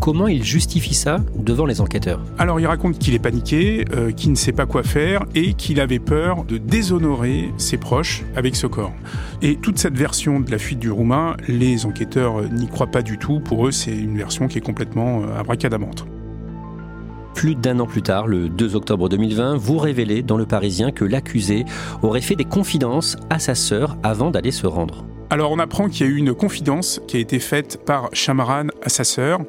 Comment 0.00 0.28
il 0.28 0.44
justifie 0.44 0.94
ça 0.94 1.18
devant 1.36 1.66
les 1.66 1.80
enquêteurs 1.80 2.20
Alors 2.38 2.60
il 2.60 2.66
raconte 2.66 2.98
qu'il 2.98 3.14
est 3.14 3.18
paniqué, 3.18 3.84
euh, 3.92 4.12
qu'il 4.12 4.30
ne 4.30 4.36
sait 4.36 4.52
pas 4.52 4.66
quoi 4.66 4.82
faire 4.82 5.24
et 5.34 5.54
qu'il 5.54 5.80
avait 5.80 5.98
peur 5.98 6.44
de 6.44 6.58
déshonorer 6.58 7.50
ses 7.56 7.78
proches 7.78 8.22
avec 8.36 8.56
ce 8.56 8.66
corps. 8.66 8.92
Et 9.42 9.56
toute 9.56 9.78
cette 9.78 9.96
version 9.96 10.40
de 10.40 10.50
la 10.50 10.58
fuite 10.58 10.78
du 10.78 10.90
Roumain, 10.90 11.36
les 11.48 11.86
enquêteurs 11.86 12.42
n'y 12.50 12.66
croient 12.66 12.90
pas 12.90 13.02
du 13.02 13.18
tout. 13.18 13.40
Pour 13.40 13.66
eux, 13.66 13.72
c'est 13.72 13.96
une 13.96 14.16
version 14.16 14.48
qui 14.48 14.58
est 14.58 14.62
complètement 14.62 15.22
euh, 15.22 15.40
abracadabante. 15.40 16.06
Plus 17.34 17.56
d'un 17.56 17.80
an 17.80 17.86
plus 17.86 18.02
tard, 18.02 18.26
le 18.26 18.48
2 18.48 18.76
octobre 18.76 19.08
2020, 19.08 19.56
vous 19.56 19.78
révélez 19.78 20.22
dans 20.22 20.36
Le 20.36 20.46
Parisien 20.46 20.92
que 20.92 21.04
l'accusé 21.04 21.64
aurait 22.02 22.20
fait 22.20 22.36
des 22.36 22.44
confidences 22.44 23.16
à 23.28 23.38
sa 23.38 23.54
sœur 23.54 23.96
avant 24.02 24.30
d'aller 24.30 24.52
se 24.52 24.66
rendre. 24.66 25.04
Alors 25.34 25.50
on 25.50 25.58
apprend 25.58 25.88
qu'il 25.88 26.06
y 26.06 26.08
a 26.08 26.12
eu 26.12 26.16
une 26.16 26.32
confidence 26.32 27.00
qui 27.08 27.16
a 27.16 27.18
été 27.18 27.40
faite 27.40 27.80
par 27.84 28.08
Chamaran 28.12 28.68
à 28.82 28.88
sa 28.88 29.02
sœur. 29.02 29.40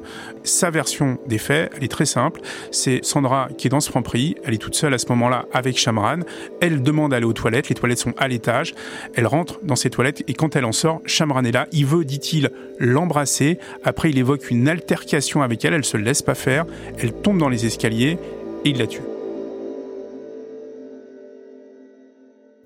Sa 0.42 0.68
version 0.68 1.20
des 1.28 1.38
faits, 1.38 1.70
elle 1.76 1.84
est 1.84 1.88
très 1.88 2.06
simple. 2.06 2.40
C'est 2.72 3.04
Sandra 3.04 3.50
qui 3.56 3.68
est 3.68 3.70
dans 3.70 3.78
ce 3.78 3.90
Franprix, 3.90 4.34
elle 4.44 4.54
est 4.54 4.58
toute 4.58 4.74
seule 4.74 4.94
à 4.94 4.98
ce 4.98 5.06
moment-là 5.10 5.46
avec 5.52 5.78
Chamaran. 5.78 6.22
Elle 6.60 6.82
demande 6.82 7.12
d'aller 7.12 7.24
aux 7.24 7.32
toilettes, 7.32 7.68
les 7.68 7.76
toilettes 7.76 8.00
sont 8.00 8.14
à 8.18 8.26
l'étage. 8.26 8.74
Elle 9.14 9.28
rentre 9.28 9.60
dans 9.62 9.76
ses 9.76 9.88
toilettes 9.88 10.24
et 10.26 10.34
quand 10.34 10.56
elle 10.56 10.64
en 10.64 10.72
sort, 10.72 11.02
Chamaran 11.06 11.44
est 11.44 11.52
là. 11.52 11.68
Il 11.70 11.86
veut, 11.86 12.04
dit-il, 12.04 12.50
l'embrasser. 12.80 13.60
Après 13.84 14.10
il 14.10 14.18
évoque 14.18 14.50
une 14.50 14.68
altercation 14.68 15.42
avec 15.42 15.64
elle, 15.64 15.74
elle 15.74 15.84
se 15.84 15.96
laisse 15.96 16.20
pas 16.20 16.34
faire. 16.34 16.66
Elle 16.98 17.12
tombe 17.12 17.38
dans 17.38 17.48
les 17.48 17.64
escaliers 17.64 18.18
et 18.64 18.70
il 18.70 18.78
la 18.78 18.88
tue. 18.88 19.02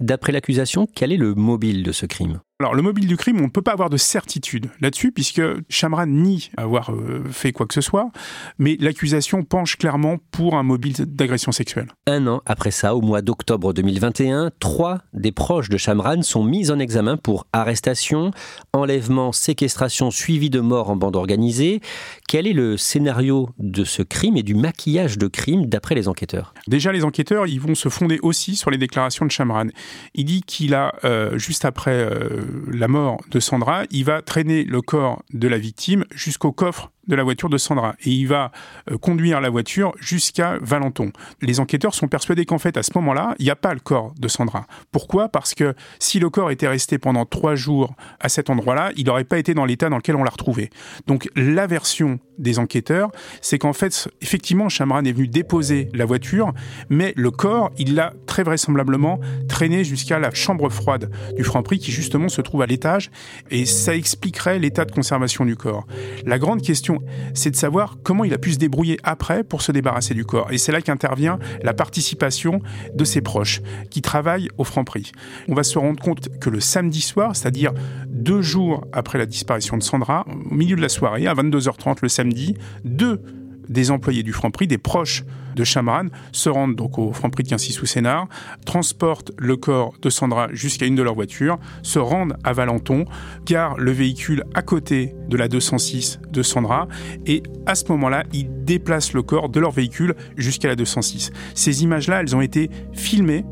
D'après 0.00 0.32
l'accusation, 0.32 0.88
quel 0.94 1.12
est 1.12 1.18
le 1.18 1.34
mobile 1.34 1.82
de 1.82 1.92
ce 1.92 2.06
crime? 2.06 2.40
Alors 2.60 2.74
le 2.74 2.82
mobile 2.82 3.06
du 3.06 3.16
crime, 3.16 3.38
on 3.40 3.44
ne 3.44 3.48
peut 3.48 3.62
pas 3.62 3.72
avoir 3.72 3.88
de 3.88 3.96
certitude 3.96 4.68
là-dessus 4.82 5.12
puisque 5.12 5.40
Chamran 5.70 6.06
nie 6.06 6.50
avoir 6.58 6.92
euh, 6.92 7.24
fait 7.30 7.52
quoi 7.52 7.64
que 7.66 7.72
ce 7.72 7.80
soit, 7.80 8.10
mais 8.58 8.76
l'accusation 8.78 9.42
penche 9.44 9.76
clairement 9.76 10.18
pour 10.30 10.56
un 10.56 10.62
mobile 10.62 10.94
d'agression 10.98 11.52
sexuelle. 11.52 11.88
Un 12.06 12.26
an 12.26 12.42
après 12.44 12.70
ça, 12.70 12.94
au 12.94 13.00
mois 13.00 13.22
d'octobre 13.22 13.72
2021, 13.72 14.50
trois 14.60 14.98
des 15.14 15.32
proches 15.32 15.70
de 15.70 15.78
Chamran 15.78 16.20
sont 16.20 16.44
mis 16.44 16.70
en 16.70 16.78
examen 16.78 17.16
pour 17.16 17.46
arrestation, 17.54 18.30
enlèvement, 18.74 19.32
séquestration 19.32 20.10
suivi 20.10 20.50
de 20.50 20.60
mort 20.60 20.90
en 20.90 20.96
bande 20.96 21.16
organisée. 21.16 21.80
Quel 22.28 22.46
est 22.46 22.52
le 22.52 22.76
scénario 22.76 23.48
de 23.58 23.84
ce 23.84 24.02
crime 24.02 24.36
et 24.36 24.42
du 24.42 24.54
maquillage 24.54 25.16
de 25.16 25.28
crime 25.28 25.64
d'après 25.64 25.94
les 25.94 26.08
enquêteurs? 26.08 26.52
Déjà, 26.68 26.92
les 26.92 27.04
enquêteurs, 27.04 27.46
ils 27.46 27.60
vont 27.60 27.74
se 27.74 27.88
fonder 27.88 28.18
aussi 28.20 28.54
sur 28.54 28.70
les 28.70 28.78
déclarations 28.78 29.24
de 29.24 29.30
Chamran. 29.30 29.68
Il 30.14 30.26
dit 30.26 30.42
qu'il 30.42 30.74
a, 30.74 30.94
euh, 31.04 31.38
juste 31.38 31.64
après 31.64 31.92
euh, 31.92 32.49
la 32.70 32.88
mort 32.88 33.20
de 33.30 33.40
Sandra, 33.40 33.84
il 33.90 34.04
va 34.04 34.22
traîner 34.22 34.64
le 34.64 34.82
corps 34.82 35.22
de 35.32 35.48
la 35.48 35.58
victime 35.58 36.04
jusqu'au 36.12 36.52
coffre 36.52 36.90
de 37.10 37.16
la 37.16 37.22
voiture 37.22 37.50
de 37.50 37.58
Sandra 37.58 37.94
et 38.04 38.10
il 38.10 38.26
va 38.26 38.52
euh, 38.90 38.96
conduire 38.96 39.40
la 39.40 39.50
voiture 39.50 39.92
jusqu'à 40.00 40.56
Valenton. 40.62 41.12
Les 41.42 41.60
enquêteurs 41.60 41.94
sont 41.94 42.08
persuadés 42.08 42.46
qu'en 42.46 42.58
fait, 42.58 42.76
à 42.76 42.82
ce 42.82 42.92
moment-là, 42.94 43.34
il 43.38 43.44
n'y 43.44 43.50
a 43.50 43.56
pas 43.56 43.74
le 43.74 43.80
corps 43.80 44.14
de 44.18 44.28
Sandra. 44.28 44.66
Pourquoi? 44.92 45.28
Parce 45.28 45.54
que 45.54 45.74
si 45.98 46.18
le 46.18 46.30
corps 46.30 46.50
était 46.50 46.68
resté 46.68 46.98
pendant 46.98 47.26
trois 47.26 47.54
jours 47.54 47.94
à 48.20 48.28
cet 48.28 48.48
endroit-là, 48.48 48.92
il 48.96 49.06
n'aurait 49.06 49.24
pas 49.24 49.38
été 49.38 49.52
dans 49.52 49.64
l'état 49.64 49.88
dans 49.88 49.96
lequel 49.96 50.16
on 50.16 50.24
l'a 50.24 50.30
retrouvé. 50.30 50.70
Donc 51.06 51.28
la 51.36 51.66
version 51.66 52.18
des 52.38 52.58
enquêteurs, 52.58 53.10
c'est 53.42 53.58
qu'en 53.58 53.72
fait, 53.72 54.08
effectivement, 54.22 54.68
Chamran 54.68 55.04
est 55.04 55.12
venu 55.12 55.28
déposer 55.28 55.88
la 55.92 56.06
voiture, 56.06 56.52
mais 56.88 57.12
le 57.16 57.30
corps, 57.30 57.70
il 57.78 57.94
l'a 57.94 58.14
très 58.26 58.42
vraisemblablement 58.42 59.20
traîné 59.48 59.84
jusqu'à 59.84 60.18
la 60.18 60.32
chambre 60.32 60.70
froide 60.70 61.10
du 61.36 61.44
Franprix 61.44 61.78
qui 61.78 61.92
justement 61.92 62.28
se 62.28 62.40
trouve 62.40 62.62
à 62.62 62.66
l'étage 62.66 63.10
et 63.50 63.66
ça 63.66 63.94
expliquerait 63.94 64.58
l'état 64.58 64.84
de 64.84 64.92
conservation 64.92 65.44
du 65.44 65.56
corps. 65.56 65.86
La 66.24 66.38
grande 66.38 66.62
question 66.62 66.99
c'est 67.34 67.50
de 67.50 67.56
savoir 67.56 67.96
comment 68.02 68.24
il 68.24 68.34
a 68.34 68.38
pu 68.38 68.52
se 68.52 68.58
débrouiller 68.58 68.98
après 69.02 69.44
pour 69.44 69.62
se 69.62 69.72
débarrasser 69.72 70.14
du 70.14 70.24
corps. 70.24 70.50
Et 70.52 70.58
c'est 70.58 70.72
là 70.72 70.80
qu'intervient 70.80 71.38
la 71.62 71.74
participation 71.74 72.60
de 72.94 73.04
ses 73.04 73.20
proches 73.20 73.60
qui 73.90 74.02
travaillent 74.02 74.48
au 74.58 74.64
Franprix. 74.64 75.12
On 75.48 75.54
va 75.54 75.62
se 75.62 75.78
rendre 75.78 76.00
compte 76.00 76.28
que 76.40 76.50
le 76.50 76.60
samedi 76.60 77.00
soir, 77.00 77.36
c'est-à-dire 77.36 77.72
deux 78.08 78.42
jours 78.42 78.86
après 78.92 79.18
la 79.18 79.26
disparition 79.26 79.76
de 79.76 79.82
Sandra, 79.82 80.26
au 80.50 80.54
milieu 80.54 80.76
de 80.76 80.82
la 80.82 80.88
soirée, 80.88 81.26
à 81.26 81.34
22h30 81.34 81.98
le 82.02 82.08
samedi, 82.08 82.54
deux 82.84 83.20
des 83.68 83.90
employés 83.90 84.22
du 84.22 84.32
Franprix, 84.32 84.66
des 84.66 84.78
proches 84.78 85.24
de 85.54 85.64
Chamran, 85.64 86.06
se 86.32 86.48
rendent 86.48 86.76
donc 86.76 86.98
au 86.98 87.12
Franprix 87.12 87.44
de 87.44 87.48
Quincy 87.48 87.72
sous 87.72 87.86
Sénard, 87.86 88.28
transportent 88.64 89.32
le 89.38 89.56
corps 89.56 89.94
de 90.00 90.10
Sandra 90.10 90.48
jusqu'à 90.52 90.86
une 90.86 90.94
de 90.94 91.02
leurs 91.02 91.14
voitures, 91.14 91.58
se 91.82 91.98
rendent 91.98 92.36
à 92.44 92.52
Valenton, 92.52 93.04
garent 93.44 93.76
le 93.78 93.90
véhicule 93.90 94.44
à 94.54 94.62
côté 94.62 95.14
de 95.28 95.36
la 95.36 95.48
206 95.48 96.20
de 96.30 96.42
Sandra 96.42 96.86
et 97.26 97.42
à 97.66 97.74
ce 97.74 97.84
moment-là, 97.90 98.24
ils 98.32 98.48
déplacent 98.64 99.12
le 99.12 99.22
corps 99.22 99.48
de 99.48 99.60
leur 99.60 99.70
véhicule 99.70 100.14
jusqu'à 100.36 100.68
la 100.68 100.76
206. 100.76 101.30
Ces 101.54 101.82
images-là, 101.82 102.20
elles 102.20 102.36
ont 102.36 102.40
été 102.40 102.70
filmées 102.92 103.44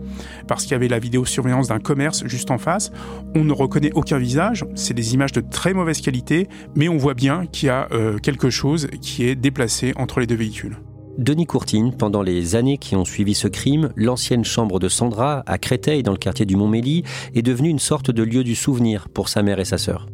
parce 0.47 0.63
qu'il 0.63 0.73
y 0.73 0.75
avait 0.75 0.89
la 0.89 0.99
vidéosurveillance 0.99 1.69
d'un 1.69 1.79
commerce 1.79 2.25
juste 2.27 2.51
en 2.51 2.59
face. 2.59 2.91
On 3.35 3.45
ne 3.45 3.53
reconnaît 3.53 3.93
aucun 3.95 4.19
visage, 4.19 4.65
c'est 4.75 4.95
des 4.95 5.15
images 5.15 5.33
de 5.33 5.41
très 5.41 5.75
mauvaise 5.75 6.01
qualité, 6.01 6.49
mais 6.75 6.89
on 6.89 6.97
voit 6.97 7.15
bien 7.15 7.47
qu'il 7.47 7.67
y 7.67 7.71
a 7.71 7.89
euh, 7.93 8.19
quelque 8.19 8.51
chose 8.51 8.89
qui 9.01 9.25
est 9.25 9.35
déplacé 9.35 9.93
entre 9.97 10.21
les 10.21 10.27
deux 10.27 10.37
véhicules. 10.37 10.79
Denis 11.19 11.47
Courtine, 11.47 11.93
pendant 11.93 12.23
les 12.23 12.55
années 12.55 12.79
qui 12.79 12.95
ont 12.95 13.05
suivi 13.05 13.35
ce 13.35 13.49
crime, 13.49 13.91
l'ancienne 13.97 14.45
chambre 14.45 14.79
de 14.79 14.89
Sandra, 14.89 15.43
à 15.47 15.59
Créteil, 15.59 16.05
dans 16.05 16.13
le 16.13 16.17
quartier 16.17 16.47
du 16.47 16.55
Montmély, 16.55 17.03
est 17.35 17.43
devenue 17.43 17.71
une 17.71 17.81
sorte 17.81 18.13
de 18.13 18.23
lieu 18.23 18.45
du 18.45 18.55
souvenir 18.55 19.09
pour 19.09 19.29
sa 19.29 19.43
mère 19.43 19.59
et 19.59 19.65
sa 19.65 19.79
sœur. 19.79 20.07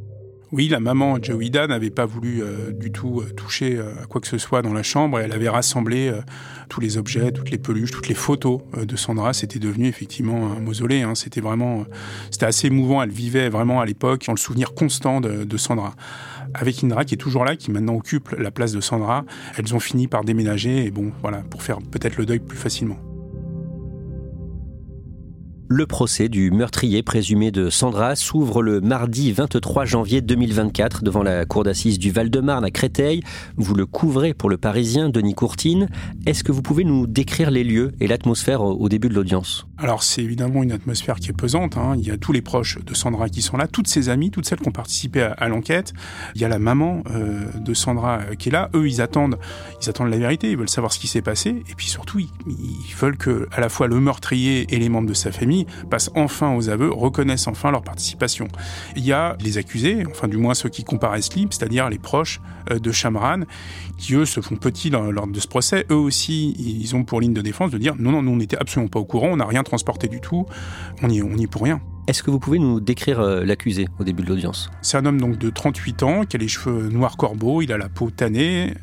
Oui, 0.56 0.68
la 0.68 0.78
maman 0.78 1.18
Joïda 1.20 1.66
n'avait 1.66 1.90
pas 1.90 2.06
voulu 2.06 2.40
euh, 2.40 2.70
du 2.70 2.92
tout 2.92 3.20
euh, 3.20 3.24
toucher 3.34 3.74
euh, 3.74 3.90
à 4.00 4.06
quoi 4.06 4.20
que 4.20 4.28
ce 4.28 4.38
soit 4.38 4.62
dans 4.62 4.72
la 4.72 4.84
chambre. 4.84 5.18
elle 5.18 5.32
avait 5.32 5.48
rassemblé 5.48 6.12
tous 6.68 6.80
les 6.80 6.96
objets, 6.96 7.32
toutes 7.32 7.50
les 7.50 7.58
peluches, 7.58 7.90
toutes 7.90 8.06
les 8.06 8.14
photos 8.14 8.60
de 8.76 8.94
Sandra. 8.94 9.32
C'était 9.32 9.58
devenu 9.58 9.88
effectivement 9.88 10.52
un 10.52 10.60
mausolée. 10.60 11.02
Hein. 11.02 11.16
C'était 11.16 11.40
vraiment, 11.40 11.86
c'était 12.30 12.46
assez 12.46 12.68
émouvant. 12.68 13.02
Elle 13.02 13.10
vivait 13.10 13.48
vraiment 13.48 13.80
à 13.80 13.84
l'époque 13.84 14.26
dans 14.26 14.32
le 14.32 14.38
souvenir 14.38 14.74
constant 14.74 15.20
de, 15.20 15.42
de, 15.42 15.56
Sandra. 15.56 15.96
Avec 16.54 16.84
Indra 16.84 17.04
qui 17.04 17.14
est 17.14 17.18
toujours 17.18 17.44
là, 17.44 17.56
qui 17.56 17.72
maintenant 17.72 17.96
occupe 17.96 18.30
la 18.30 18.52
place 18.52 18.70
de 18.70 18.80
Sandra, 18.80 19.24
elles 19.58 19.74
ont 19.74 19.80
fini 19.80 20.06
par 20.06 20.22
déménager 20.22 20.84
et 20.84 20.92
bon, 20.92 21.10
voilà, 21.20 21.38
pour 21.38 21.64
faire 21.64 21.78
peut-être 21.78 22.16
le 22.16 22.26
deuil 22.26 22.38
plus 22.38 22.58
facilement. 22.58 23.13
Le 25.66 25.86
procès 25.86 26.28
du 26.28 26.50
meurtrier 26.50 27.02
présumé 27.02 27.50
de 27.50 27.70
Sandra 27.70 28.16
s'ouvre 28.16 28.62
le 28.62 28.82
mardi 28.82 29.32
23 29.32 29.86
janvier 29.86 30.20
2024 30.20 31.02
devant 31.02 31.22
la 31.22 31.46
cour 31.46 31.64
d'assises 31.64 31.98
du 31.98 32.10
Val-de-Marne 32.10 32.66
à 32.66 32.70
Créteil. 32.70 33.22
Vous 33.56 33.74
le 33.74 33.86
couvrez 33.86 34.34
pour 34.34 34.50
le 34.50 34.58
Parisien, 34.58 35.08
Denis 35.08 35.34
Courtine. 35.34 35.88
Est-ce 36.26 36.44
que 36.44 36.52
vous 36.52 36.60
pouvez 36.60 36.84
nous 36.84 37.06
décrire 37.06 37.50
les 37.50 37.64
lieux 37.64 37.92
et 37.98 38.06
l'atmosphère 38.06 38.60
au 38.60 38.88
début 38.90 39.08
de 39.08 39.14
l'audience? 39.14 39.66
Alors 39.78 40.02
c'est 40.02 40.22
évidemment 40.22 40.62
une 40.62 40.72
atmosphère 40.72 41.16
qui 41.16 41.30
est 41.30 41.36
pesante. 41.36 41.78
Hein. 41.78 41.94
Il 41.98 42.06
y 42.06 42.10
a 42.10 42.18
tous 42.18 42.32
les 42.32 42.42
proches 42.42 42.78
de 42.84 42.94
Sandra 42.94 43.30
qui 43.30 43.40
sont 43.40 43.56
là, 43.56 43.66
toutes 43.66 43.88
ses 43.88 44.10
amies, 44.10 44.30
toutes 44.30 44.46
celles 44.46 44.60
qui 44.60 44.68
ont 44.68 44.72
participé 44.72 45.22
à, 45.22 45.48
l'enquête. 45.48 45.94
Il 46.34 46.42
y 46.42 46.44
a 46.44 46.48
la 46.48 46.58
maman 46.58 47.02
euh, 47.10 47.40
de 47.58 47.74
Sandra 47.74 48.20
euh, 48.20 48.34
qui 48.34 48.50
est 48.50 48.52
là. 48.52 48.70
Eux, 48.74 48.86
ils 48.86 49.00
attendent, 49.00 49.38
ils 49.82 49.88
attendent 49.88 50.10
la 50.10 50.18
vérité. 50.18 50.50
Ils 50.50 50.56
veulent 50.56 50.68
savoir 50.68 50.92
ce 50.92 50.98
qui 50.98 51.08
s'est 51.08 51.22
passé. 51.22 51.62
Et 51.70 51.74
puis 51.74 51.86
surtout, 51.86 52.20
ils, 52.20 52.28
veulent 52.96 53.16
que 53.16 53.48
à 53.50 53.60
la 53.60 53.68
fois 53.68 53.88
le 53.88 53.98
meurtrier 53.98 54.66
et 54.68 54.78
les 54.78 54.88
membres 54.88 55.08
de 55.08 55.14
sa 55.14 55.32
famille 55.32 55.53
passent 55.90 56.10
enfin 56.14 56.54
aux 56.54 56.68
aveux, 56.68 56.90
reconnaissent 56.90 57.46
enfin 57.46 57.70
leur 57.70 57.82
participation. 57.82 58.48
Il 58.96 59.04
y 59.04 59.12
a 59.12 59.36
les 59.40 59.58
accusés, 59.58 60.04
enfin 60.10 60.28
du 60.28 60.36
moins 60.36 60.54
ceux 60.54 60.68
qui 60.68 60.84
comparaissent 60.84 61.34
libres, 61.34 61.52
c'est-à-dire 61.52 61.88
les 61.88 61.98
proches 61.98 62.40
euh, 62.70 62.78
de 62.78 62.92
Chamran, 62.92 63.40
qui 63.98 64.14
eux 64.14 64.26
se 64.26 64.40
font 64.40 64.56
petits 64.56 64.90
lors 64.90 65.26
de 65.26 65.40
ce 65.40 65.48
procès. 65.48 65.86
Eux 65.90 65.96
aussi, 65.96 66.54
ils 66.58 66.94
ont 66.96 67.04
pour 67.04 67.20
ligne 67.20 67.34
de 67.34 67.42
défense 67.42 67.70
de 67.70 67.78
dire 67.78 67.94
non, 67.98 68.12
non, 68.12 68.22
nous 68.22 68.32
on 68.32 68.36
n'était 68.36 68.58
absolument 68.58 68.88
pas 68.88 69.00
au 69.00 69.04
courant, 69.04 69.28
on 69.28 69.36
n'a 69.36 69.46
rien 69.46 69.62
transporté 69.62 70.08
du 70.08 70.20
tout, 70.20 70.46
on 71.02 71.08
y, 71.08 71.22
on 71.22 71.36
y 71.36 71.44
est 71.44 71.46
pour 71.46 71.62
rien. 71.62 71.80
Est-ce 72.06 72.22
que 72.22 72.30
vous 72.30 72.38
pouvez 72.38 72.58
nous 72.58 72.80
décrire 72.80 73.20
euh, 73.20 73.44
l'accusé 73.44 73.88
au 73.98 74.04
début 74.04 74.22
de 74.22 74.28
l'audience? 74.28 74.70
C'est 74.82 74.98
un 74.98 75.06
homme 75.06 75.18
donc 75.18 75.38
de 75.38 75.48
38 75.48 76.02
ans, 76.02 76.24
qui 76.24 76.36
a 76.36 76.38
les 76.38 76.48
cheveux 76.48 76.90
noirs 76.90 77.16
corbeaux, 77.16 77.62
il 77.62 77.72
a 77.72 77.78
la 77.78 77.88
peau 77.88 78.10
tannée. 78.10 78.74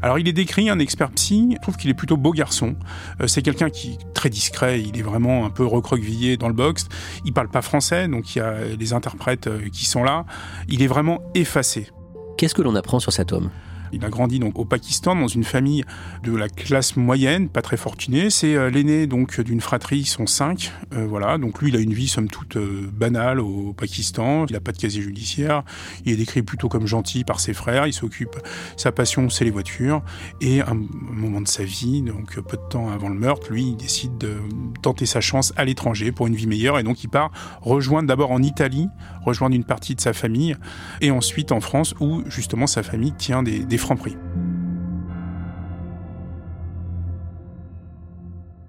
Alors 0.00 0.20
il 0.20 0.28
est 0.28 0.32
décrit, 0.32 0.70
un 0.70 0.78
expert 0.78 1.10
psy, 1.10 1.54
je 1.56 1.60
trouve 1.60 1.76
qu'il 1.76 1.90
est 1.90 1.94
plutôt 1.94 2.16
beau 2.16 2.30
garçon. 2.30 2.76
Euh, 3.20 3.26
c'est 3.26 3.42
quelqu'un 3.42 3.68
qui 3.68 3.94
est 3.94 4.14
très 4.14 4.30
discret, 4.30 4.80
il 4.80 4.96
est 4.96 5.02
vraiment 5.02 5.44
un 5.44 5.50
peu 5.50 5.66
recroquevillé 5.66 6.36
dans 6.36 6.46
le 6.46 6.54
box. 6.54 6.88
Il 7.24 7.32
parle 7.32 7.48
pas 7.48 7.62
français, 7.62 8.06
donc 8.06 8.36
il 8.36 8.38
y 8.38 8.42
a 8.42 8.54
les 8.78 8.92
interprètes 8.92 9.48
euh, 9.48 9.68
qui 9.72 9.84
sont 9.84 10.04
là. 10.04 10.24
Il 10.68 10.80
est 10.80 10.86
vraiment 10.86 11.20
effacé. 11.34 11.88
Qu'est-ce 12.36 12.54
que 12.54 12.62
l'on 12.62 12.76
apprend 12.76 13.00
sur 13.00 13.12
cet 13.12 13.32
homme? 13.32 13.50
Il 13.92 14.04
a 14.04 14.08
grandi 14.08 14.38
donc 14.38 14.58
au 14.58 14.64
Pakistan 14.64 15.14
dans 15.14 15.28
une 15.28 15.44
famille 15.44 15.84
de 16.22 16.34
la 16.34 16.48
classe 16.48 16.96
moyenne, 16.96 17.48
pas 17.48 17.62
très 17.62 17.76
fortunée. 17.76 18.30
C'est 18.30 18.54
euh, 18.54 18.70
l'aîné 18.70 19.06
donc 19.06 19.40
d'une 19.40 19.60
fratrie, 19.60 20.00
ils 20.00 20.06
sont 20.06 20.26
cinq. 20.26 20.72
Euh, 20.92 21.06
voilà, 21.06 21.38
donc 21.38 21.60
lui 21.60 21.70
il 21.70 21.76
a 21.76 21.80
une 21.80 21.92
vie 21.92 22.08
somme 22.08 22.28
toute 22.28 22.56
euh, 22.56 22.88
banale 22.92 23.40
au 23.40 23.72
Pakistan. 23.72 24.46
Il 24.48 24.52
n'a 24.52 24.60
pas 24.60 24.72
de 24.72 24.78
casier 24.78 25.02
judiciaire. 25.02 25.62
Il 26.04 26.12
est 26.12 26.16
décrit 26.16 26.42
plutôt 26.42 26.68
comme 26.68 26.86
gentil 26.86 27.24
par 27.24 27.40
ses 27.40 27.54
frères. 27.54 27.86
Il 27.86 27.92
s'occupe. 27.92 28.36
Sa 28.76 28.92
passion 28.92 29.30
c'est 29.30 29.44
les 29.44 29.50
voitures. 29.50 30.02
Et 30.40 30.60
un 30.60 30.74
moment 30.74 31.40
de 31.40 31.48
sa 31.48 31.64
vie, 31.64 32.02
donc 32.02 32.38
peu 32.40 32.56
de 32.56 32.68
temps 32.68 32.90
avant 32.90 33.08
le 33.08 33.14
meurtre, 33.14 33.50
lui 33.50 33.68
il 33.68 33.76
décide 33.76 34.18
de 34.18 34.36
tenter 34.82 35.06
sa 35.06 35.20
chance 35.20 35.52
à 35.56 35.64
l'étranger 35.64 36.12
pour 36.12 36.26
une 36.26 36.34
vie 36.34 36.46
meilleure 36.46 36.78
et 36.78 36.82
donc 36.82 37.04
il 37.04 37.08
part 37.08 37.30
rejoindre 37.62 38.08
d'abord 38.08 38.30
en 38.30 38.42
Italie, 38.42 38.88
rejoindre 39.24 39.54
une 39.54 39.64
partie 39.64 39.94
de 39.94 40.00
sa 40.00 40.12
famille 40.12 40.56
et 41.00 41.10
ensuite 41.10 41.52
en 41.52 41.60
France 41.60 41.94
où 42.00 42.22
justement 42.26 42.66
sa 42.66 42.82
famille 42.82 43.12
tient 43.12 43.42
des, 43.42 43.60
des 43.60 43.77
Franprix. 43.78 44.16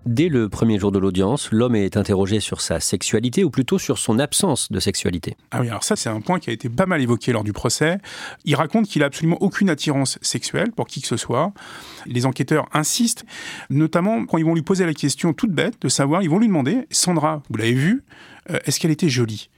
Dès 0.09 0.27
le 0.27 0.49
premier 0.49 0.79
jour 0.79 0.91
de 0.91 0.97
l'audience, 0.97 1.51
l'homme 1.51 1.75
est 1.75 1.95
interrogé 1.95 2.39
sur 2.39 2.61
sa 2.61 2.79
sexualité 2.79 3.43
ou 3.43 3.51
plutôt 3.51 3.77
sur 3.77 3.99
son 3.99 4.17
absence 4.17 4.71
de 4.71 4.79
sexualité. 4.79 5.37
Ah 5.51 5.61
oui, 5.61 5.69
alors 5.69 5.83
ça 5.83 5.95
c'est 5.95 6.09
un 6.09 6.19
point 6.19 6.39
qui 6.39 6.49
a 6.49 6.53
été 6.53 6.67
pas 6.67 6.87
mal 6.87 6.99
évoqué 6.99 7.31
lors 7.31 7.43
du 7.43 7.53
procès. 7.53 7.99
Il 8.43 8.55
raconte 8.55 8.87
qu'il 8.87 9.03
a 9.03 9.05
absolument 9.05 9.37
aucune 9.39 9.69
attirance 9.69 10.17
sexuelle 10.23 10.71
pour 10.71 10.87
qui 10.87 11.01
que 11.01 11.07
ce 11.07 11.15
soit. 11.15 11.53
Les 12.07 12.25
enquêteurs 12.25 12.67
insistent, 12.73 13.23
notamment 13.69 14.25
quand 14.25 14.39
ils 14.39 14.45
vont 14.45 14.55
lui 14.55 14.63
poser 14.63 14.87
la 14.87 14.95
question 14.95 15.31
toute 15.33 15.51
bête 15.51 15.79
de 15.79 15.89
savoir, 15.89 16.23
ils 16.23 16.29
vont 16.29 16.39
lui 16.39 16.47
demander, 16.47 16.87
Sandra, 16.89 17.43
vous 17.51 17.57
l'avez 17.57 17.73
vue, 17.73 18.03
euh, 18.49 18.57
est-ce 18.65 18.79
qu'elle 18.79 18.89
était 18.89 19.09
jolie? 19.09 19.51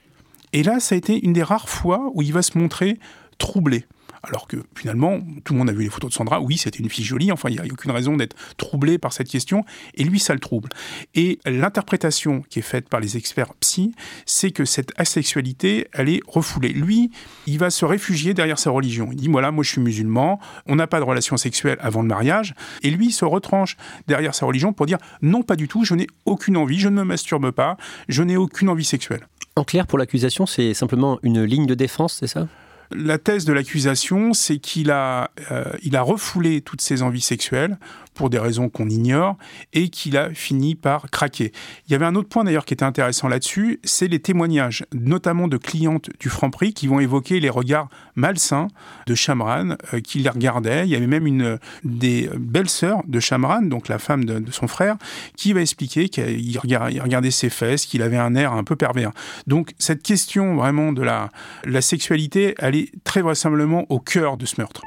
Et 0.52 0.62
là, 0.62 0.80
ça 0.80 0.96
a 0.96 0.98
été 0.98 1.24
une 1.24 1.32
des 1.32 1.42
rares 1.42 1.70
fois 1.70 2.10
où 2.12 2.20
il 2.20 2.32
va 2.34 2.42
se 2.42 2.58
montrer 2.58 2.98
troublé. 3.38 3.86
Alors 4.22 4.46
que 4.46 4.56
finalement, 4.76 5.18
tout 5.44 5.52
le 5.52 5.58
monde 5.58 5.68
a 5.68 5.72
vu 5.72 5.82
les 5.82 5.90
photos 5.90 6.10
de 6.10 6.14
Sandra, 6.14 6.40
oui, 6.40 6.56
c'était 6.56 6.78
une 6.78 6.88
fille 6.88 7.04
jolie, 7.04 7.32
enfin, 7.32 7.48
il 7.48 7.54
n'y 7.54 7.58
a 7.58 7.72
aucune 7.72 7.90
raison 7.90 8.16
d'être 8.16 8.36
troublé 8.56 8.96
par 8.98 9.12
cette 9.12 9.28
question, 9.28 9.64
et 9.94 10.04
lui, 10.04 10.20
ça 10.20 10.32
le 10.32 10.38
trouble. 10.38 10.68
Et 11.14 11.40
l'interprétation 11.44 12.42
qui 12.48 12.60
est 12.60 12.62
faite 12.62 12.88
par 12.88 13.00
les 13.00 13.16
experts 13.16 13.54
psy, 13.54 13.94
c'est 14.24 14.52
que 14.52 14.64
cette 14.64 14.92
asexualité, 14.96 15.88
elle 15.92 16.08
est 16.08 16.20
refoulée. 16.28 16.72
Lui, 16.72 17.10
il 17.46 17.58
va 17.58 17.70
se 17.70 17.84
réfugier 17.84 18.32
derrière 18.32 18.60
sa 18.60 18.70
religion. 18.70 19.08
Il 19.10 19.16
dit, 19.16 19.28
voilà, 19.28 19.50
moi 19.50 19.64
je 19.64 19.70
suis 19.70 19.80
musulman, 19.80 20.38
on 20.66 20.76
n'a 20.76 20.86
pas 20.86 21.00
de 21.00 21.04
relation 21.04 21.36
sexuelle 21.36 21.78
avant 21.80 22.02
le 22.02 22.08
mariage, 22.08 22.54
et 22.82 22.90
lui, 22.90 23.06
il 23.06 23.12
se 23.12 23.24
retranche 23.24 23.76
derrière 24.06 24.36
sa 24.36 24.46
religion 24.46 24.72
pour 24.72 24.86
dire, 24.86 24.98
non, 25.20 25.42
pas 25.42 25.56
du 25.56 25.66
tout, 25.66 25.84
je 25.84 25.94
n'ai 25.94 26.06
aucune 26.26 26.56
envie, 26.56 26.78
je 26.78 26.88
ne 26.88 26.94
me 26.94 27.04
masturbe 27.04 27.50
pas, 27.50 27.76
je 28.08 28.22
n'ai 28.22 28.36
aucune 28.36 28.68
envie 28.68 28.84
sexuelle. 28.84 29.26
En 29.56 29.64
clair, 29.64 29.86
pour 29.86 29.98
l'accusation, 29.98 30.46
c'est 30.46 30.74
simplement 30.74 31.18
une 31.22 31.42
ligne 31.42 31.66
de 31.66 31.74
défense, 31.74 32.18
c'est 32.20 32.28
ça? 32.28 32.46
La 32.94 33.18
thèse 33.18 33.44
de 33.44 33.52
l'accusation, 33.52 34.32
c'est 34.32 34.58
qu'il 34.58 34.90
a, 34.90 35.30
euh, 35.50 35.64
il 35.82 35.96
a 35.96 36.02
refoulé 36.02 36.60
toutes 36.60 36.80
ses 36.80 37.02
envies 37.02 37.20
sexuelles 37.20 37.78
pour 38.14 38.30
des 38.30 38.38
raisons 38.38 38.68
qu'on 38.68 38.88
ignore 38.88 39.36
et 39.72 39.88
qu'il 39.88 40.16
a 40.16 40.30
fini 40.30 40.74
par 40.74 41.10
craquer. 41.10 41.52
Il 41.86 41.92
y 41.92 41.94
avait 41.94 42.04
un 42.04 42.14
autre 42.14 42.28
point 42.28 42.44
d'ailleurs 42.44 42.64
qui 42.64 42.74
était 42.74 42.84
intéressant 42.84 43.28
là-dessus, 43.28 43.80
c'est 43.84 44.08
les 44.08 44.20
témoignages, 44.20 44.84
notamment 44.92 45.48
de 45.48 45.56
clientes 45.56 46.10
du 46.20 46.28
Franprix 46.28 46.72
qui 46.72 46.86
vont 46.86 47.00
évoquer 47.00 47.40
les 47.40 47.50
regards 47.50 47.88
malsains 48.14 48.68
de 49.06 49.14
Chamran 49.14 49.76
euh, 49.94 50.00
qui 50.00 50.18
les 50.18 50.28
regardait. 50.28 50.84
Il 50.84 50.90
y 50.90 50.96
avait 50.96 51.06
même 51.06 51.26
une 51.26 51.58
des 51.84 52.28
belles-sœurs 52.36 53.02
de 53.06 53.20
Chamran, 53.20 53.62
donc 53.62 53.88
la 53.88 53.98
femme 53.98 54.24
de, 54.24 54.50
son 54.50 54.66
frère, 54.66 54.96
qui 55.36 55.52
va 55.52 55.60
expliquer 55.60 56.08
qu'il 56.08 56.58
regardait, 56.58 57.30
ses 57.30 57.50
fesses, 57.50 57.86
qu'il 57.86 58.02
avait 58.02 58.18
un 58.18 58.34
air 58.34 58.52
un 58.52 58.64
peu 58.64 58.76
pervers. 58.76 59.12
Donc 59.46 59.72
cette 59.78 60.02
question 60.02 60.56
vraiment 60.56 60.92
de 60.92 61.02
la, 61.02 61.30
la 61.64 61.80
sexualité, 61.80 62.54
elle 62.58 62.74
est 62.74 62.92
très 63.04 63.22
vraisemblablement 63.22 63.86
au 63.88 63.98
cœur 63.98 64.36
de 64.36 64.46
ce 64.46 64.60
meurtre. 64.60 64.82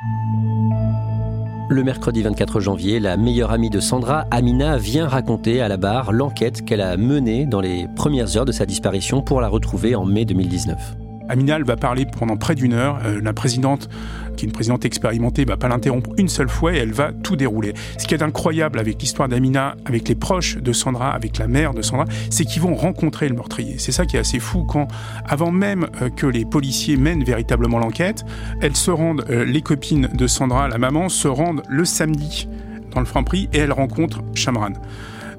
Le 1.67 1.83
mercredi 1.83 2.21
24 2.21 2.59
janvier, 2.59 2.99
la 2.99 3.17
meilleure 3.17 3.51
amie 3.51 3.71
de 3.71 3.79
Sandra, 3.79 4.27
Amina, 4.29 4.77
vient 4.77 5.07
raconter 5.07 5.61
à 5.61 5.67
la 5.67 5.77
barre 5.77 6.11
l'enquête 6.11 6.63
qu'elle 6.63 6.81
a 6.81 6.95
menée 6.95 7.47
dans 7.47 7.59
les 7.59 7.87
premières 7.95 8.37
heures 8.37 8.45
de 8.45 8.51
sa 8.51 8.67
disparition 8.67 9.23
pour 9.23 9.41
la 9.41 9.47
retrouver 9.47 9.95
en 9.95 10.05
mai 10.05 10.25
2019. 10.25 11.04
Aminal 11.29 11.63
va 11.63 11.75
parler 11.75 12.05
pendant 12.05 12.37
près 12.37 12.55
d'une 12.55 12.73
heure. 12.73 12.99
Euh, 13.05 13.19
la 13.21 13.33
présidente, 13.33 13.89
qui 14.35 14.45
est 14.45 14.47
une 14.47 14.53
présidente 14.53 14.85
expérimentée, 14.85 15.45
va 15.45 15.57
pas 15.57 15.67
l'interrompre 15.67 16.11
une 16.17 16.29
seule 16.29 16.49
fois 16.49 16.73
et 16.73 16.77
elle 16.77 16.91
va 16.91 17.11
tout 17.11 17.35
dérouler. 17.35 17.73
Ce 17.97 18.05
qui 18.05 18.13
est 18.13 18.21
incroyable 18.21 18.79
avec 18.79 19.01
l'histoire 19.01 19.27
d'Amina, 19.27 19.75
avec 19.85 20.07
les 20.07 20.15
proches 20.15 20.57
de 20.57 20.73
Sandra, 20.73 21.11
avec 21.11 21.37
la 21.37 21.47
mère 21.47 21.73
de 21.73 21.81
Sandra, 21.81 22.05
c'est 22.29 22.45
qu'ils 22.45 22.61
vont 22.61 22.75
rencontrer 22.75 23.29
le 23.29 23.35
meurtrier. 23.35 23.75
C'est 23.77 23.91
ça 23.91 24.05
qui 24.05 24.17
est 24.17 24.19
assez 24.19 24.39
fou 24.39 24.63
quand, 24.63 24.87
avant 25.27 25.51
même 25.51 25.87
euh, 26.01 26.09
que 26.09 26.27
les 26.27 26.45
policiers 26.45 26.97
mènent 26.97 27.23
véritablement 27.23 27.79
l'enquête, 27.79 28.23
elles 28.61 28.75
se 28.75 28.91
rendent, 28.91 29.25
euh, 29.29 29.45
les 29.45 29.61
copines 29.61 30.09
de 30.13 30.27
Sandra, 30.27 30.67
la 30.67 30.77
maman, 30.77 31.09
se 31.09 31.27
rendent 31.27 31.63
le 31.69 31.85
samedi 31.85 32.47
dans 32.93 32.99
le 33.01 33.05
Franprix 33.05 33.49
et 33.53 33.59
elles 33.59 33.73
rencontrent 33.73 34.21
Chamran. 34.33 34.73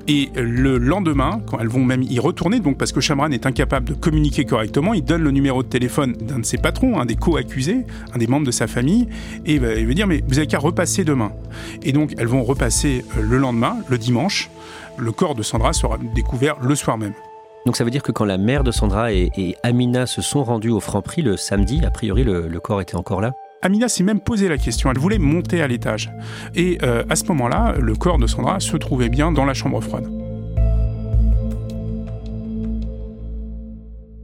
Et 0.08 0.30
le 0.36 0.78
lendemain, 0.78 1.40
quand 1.46 1.58
elles 1.58 1.68
vont 1.68 1.84
même 1.84 2.02
y 2.02 2.20
retourner, 2.20 2.60
donc 2.60 2.78
parce 2.78 2.92
que 2.92 3.00
Chamran 3.00 3.30
est 3.30 3.44
incapable 3.44 3.88
de 3.88 3.94
communiquer 3.94 4.44
correctement, 4.44 4.94
il 4.94 5.04
donne 5.04 5.22
le 5.22 5.32
numéro 5.32 5.64
de 5.64 5.68
téléphone 5.68 6.12
d'un 6.12 6.38
de 6.38 6.44
ses 6.44 6.58
patrons, 6.58 7.00
un 7.00 7.06
des 7.06 7.16
co-accusés, 7.16 7.84
un 8.14 8.18
des 8.18 8.28
membres 8.28 8.46
de 8.46 8.52
sa 8.52 8.68
famille, 8.68 9.08
et 9.46 9.54
il 9.54 9.60
va, 9.60 9.74
dire 9.74 10.06
mais 10.06 10.22
vous 10.28 10.38
avez 10.38 10.46
qu'à 10.46 10.58
repasser 10.58 11.02
demain. 11.02 11.32
Et 11.82 11.92
donc 11.92 12.14
elles 12.18 12.28
vont 12.28 12.44
repasser 12.44 13.04
euh, 13.16 13.22
le 13.22 13.38
lendemain, 13.38 13.78
le 13.88 13.98
dimanche. 13.98 14.48
Le 14.96 15.10
corps 15.10 15.34
de 15.34 15.42
Sandra 15.42 15.72
sera 15.72 15.98
découvert 16.14 16.56
le 16.60 16.74
soir 16.76 16.98
même. 16.98 17.14
Donc 17.66 17.76
ça 17.76 17.82
veut 17.82 17.90
dire 17.90 18.04
que 18.04 18.12
quand 18.12 18.24
la 18.24 18.38
mère 18.38 18.62
de 18.62 18.70
Sandra 18.70 19.12
et, 19.12 19.56
Amina 19.64 20.06
se 20.06 20.22
sont 20.22 20.44
rendus 20.44 20.70
au 20.70 20.78
Franprix 20.78 21.22
le 21.22 21.36
samedi, 21.36 21.84
a 21.84 21.90
priori 21.90 22.22
le 22.22 22.60
corps 22.60 22.80
était 22.80 22.94
encore 22.94 23.20
là? 23.20 23.32
Amina 23.62 23.88
s'est 23.88 24.04
même 24.04 24.20
posé 24.20 24.48
la 24.48 24.58
question, 24.58 24.90
elle 24.90 24.98
voulait 24.98 25.18
monter 25.18 25.62
à 25.62 25.66
l'étage. 25.66 26.10
Et 26.54 26.78
euh, 26.82 27.04
à 27.08 27.16
ce 27.16 27.24
moment-là, 27.26 27.74
le 27.80 27.94
corps 27.94 28.18
de 28.18 28.26
Sandra 28.26 28.60
se 28.60 28.76
trouvait 28.76 29.08
bien 29.08 29.32
dans 29.32 29.44
la 29.44 29.54
chambre 29.54 29.80
froide. 29.80 30.08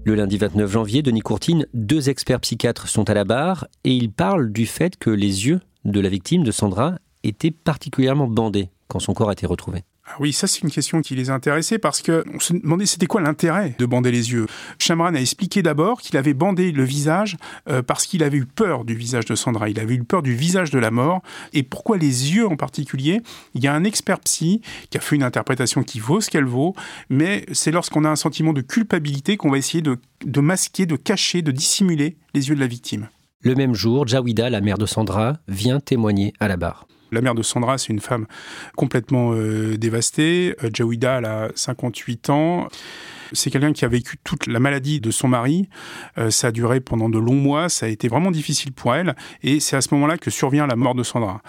Le 0.04 0.14
lundi 0.16 0.36
29 0.36 0.70
janvier, 0.70 1.02
Denis 1.02 1.20
Courtine, 1.20 1.66
deux 1.74 2.10
experts 2.10 2.40
psychiatres 2.40 2.88
sont 2.88 3.08
à 3.08 3.14
la 3.14 3.24
barre 3.24 3.68
et 3.84 3.92
ils 3.92 4.10
parlent 4.10 4.50
du 4.50 4.66
fait 4.66 4.96
que 4.96 5.10
les 5.10 5.46
yeux 5.46 5.60
de 5.84 6.00
la 6.00 6.08
victime, 6.08 6.42
de 6.42 6.50
Sandra, 6.50 6.96
étaient 7.22 7.52
particulièrement 7.52 8.26
bandés 8.26 8.70
quand 8.88 8.98
son 8.98 9.14
corps 9.14 9.30
a 9.30 9.32
été 9.32 9.46
retrouvé. 9.46 9.84
Ah 10.04 10.16
oui, 10.18 10.32
ça 10.32 10.48
c'est 10.48 10.62
une 10.62 10.70
question 10.70 11.00
qui 11.00 11.14
les 11.14 11.30
intéressait 11.30 11.78
parce 11.78 12.02
que 12.02 12.24
on 12.34 12.40
se 12.40 12.52
demandait 12.52 12.86
c'était 12.86 13.06
quoi 13.06 13.20
l'intérêt 13.20 13.76
de 13.78 13.86
bander 13.86 14.10
les 14.10 14.32
yeux. 14.32 14.46
Chamran 14.78 15.14
a 15.14 15.20
expliqué 15.20 15.62
d'abord 15.62 16.00
qu'il 16.00 16.16
avait 16.16 16.34
bandé 16.34 16.72
le 16.72 16.82
visage 16.82 17.36
euh, 17.68 17.82
parce 17.82 18.06
qu'il 18.06 18.24
avait 18.24 18.38
eu 18.38 18.46
peur 18.46 18.84
du 18.84 18.96
visage 18.96 19.26
de 19.26 19.36
Sandra, 19.36 19.68
il 19.68 19.78
avait 19.78 19.94
eu 19.94 20.02
peur 20.02 20.22
du 20.22 20.34
visage 20.34 20.70
de 20.70 20.80
la 20.80 20.90
mort. 20.90 21.22
Et 21.52 21.62
pourquoi 21.62 21.98
les 21.98 22.34
yeux 22.34 22.48
en 22.48 22.56
particulier? 22.56 23.20
Il 23.54 23.62
y 23.62 23.68
a 23.68 23.74
un 23.74 23.84
expert 23.84 24.18
psy 24.20 24.60
qui 24.90 24.98
a 24.98 25.00
fait 25.00 25.14
une 25.14 25.22
interprétation 25.22 25.84
qui 25.84 26.00
vaut 26.00 26.20
ce 26.20 26.30
qu'elle 26.30 26.46
vaut, 26.46 26.74
mais 27.08 27.46
c'est 27.52 27.70
lorsqu'on 27.70 28.04
a 28.04 28.08
un 28.08 28.16
sentiment 28.16 28.52
de 28.52 28.60
culpabilité 28.60 29.36
qu'on 29.36 29.50
va 29.50 29.58
essayer 29.58 29.82
de, 29.82 29.98
de 30.24 30.40
masquer, 30.40 30.84
de 30.84 30.96
cacher, 30.96 31.42
de 31.42 31.52
dissimuler 31.52 32.16
les 32.34 32.48
yeux 32.48 32.56
de 32.56 32.60
la 32.60 32.66
victime. 32.66 33.08
Le 33.40 33.54
même 33.54 33.74
jour, 33.74 34.06
Jawida, 34.08 34.50
la 34.50 34.60
mère 34.60 34.78
de 34.78 34.86
Sandra, 34.86 35.38
vient 35.46 35.78
témoigner 35.78 36.32
à 36.40 36.48
la 36.48 36.56
barre. 36.56 36.86
La 37.12 37.20
mère 37.20 37.34
de 37.34 37.42
Sandra, 37.42 37.76
c'est 37.76 37.92
une 37.92 38.00
femme 38.00 38.26
complètement 38.74 39.32
euh, 39.34 39.76
dévastée. 39.76 40.56
Euh, 40.64 40.70
Jawida, 40.72 41.18
elle 41.18 41.26
a 41.26 41.48
58 41.54 42.30
ans. 42.30 42.68
C'est 43.34 43.50
quelqu'un 43.50 43.72
qui 43.72 43.84
a 43.84 43.88
vécu 43.88 44.16
toute 44.22 44.46
la 44.46 44.60
maladie 44.60 45.00
de 45.00 45.10
son 45.10 45.28
mari. 45.28 45.68
Euh, 46.18 46.30
ça 46.30 46.48
a 46.48 46.52
duré 46.52 46.80
pendant 46.80 47.08
de 47.08 47.18
longs 47.18 47.34
mois. 47.34 47.68
Ça 47.68 47.86
a 47.86 47.88
été 47.88 48.08
vraiment 48.08 48.30
difficile 48.30 48.72
pour 48.72 48.94
elle. 48.94 49.14
Et 49.42 49.60
c'est 49.60 49.76
à 49.76 49.80
ce 49.80 49.92
moment-là 49.94 50.18
que 50.18 50.30
survient 50.30 50.66
la 50.66 50.76
mort 50.76 50.94
de 50.94 51.02
Sandra. 51.02 51.40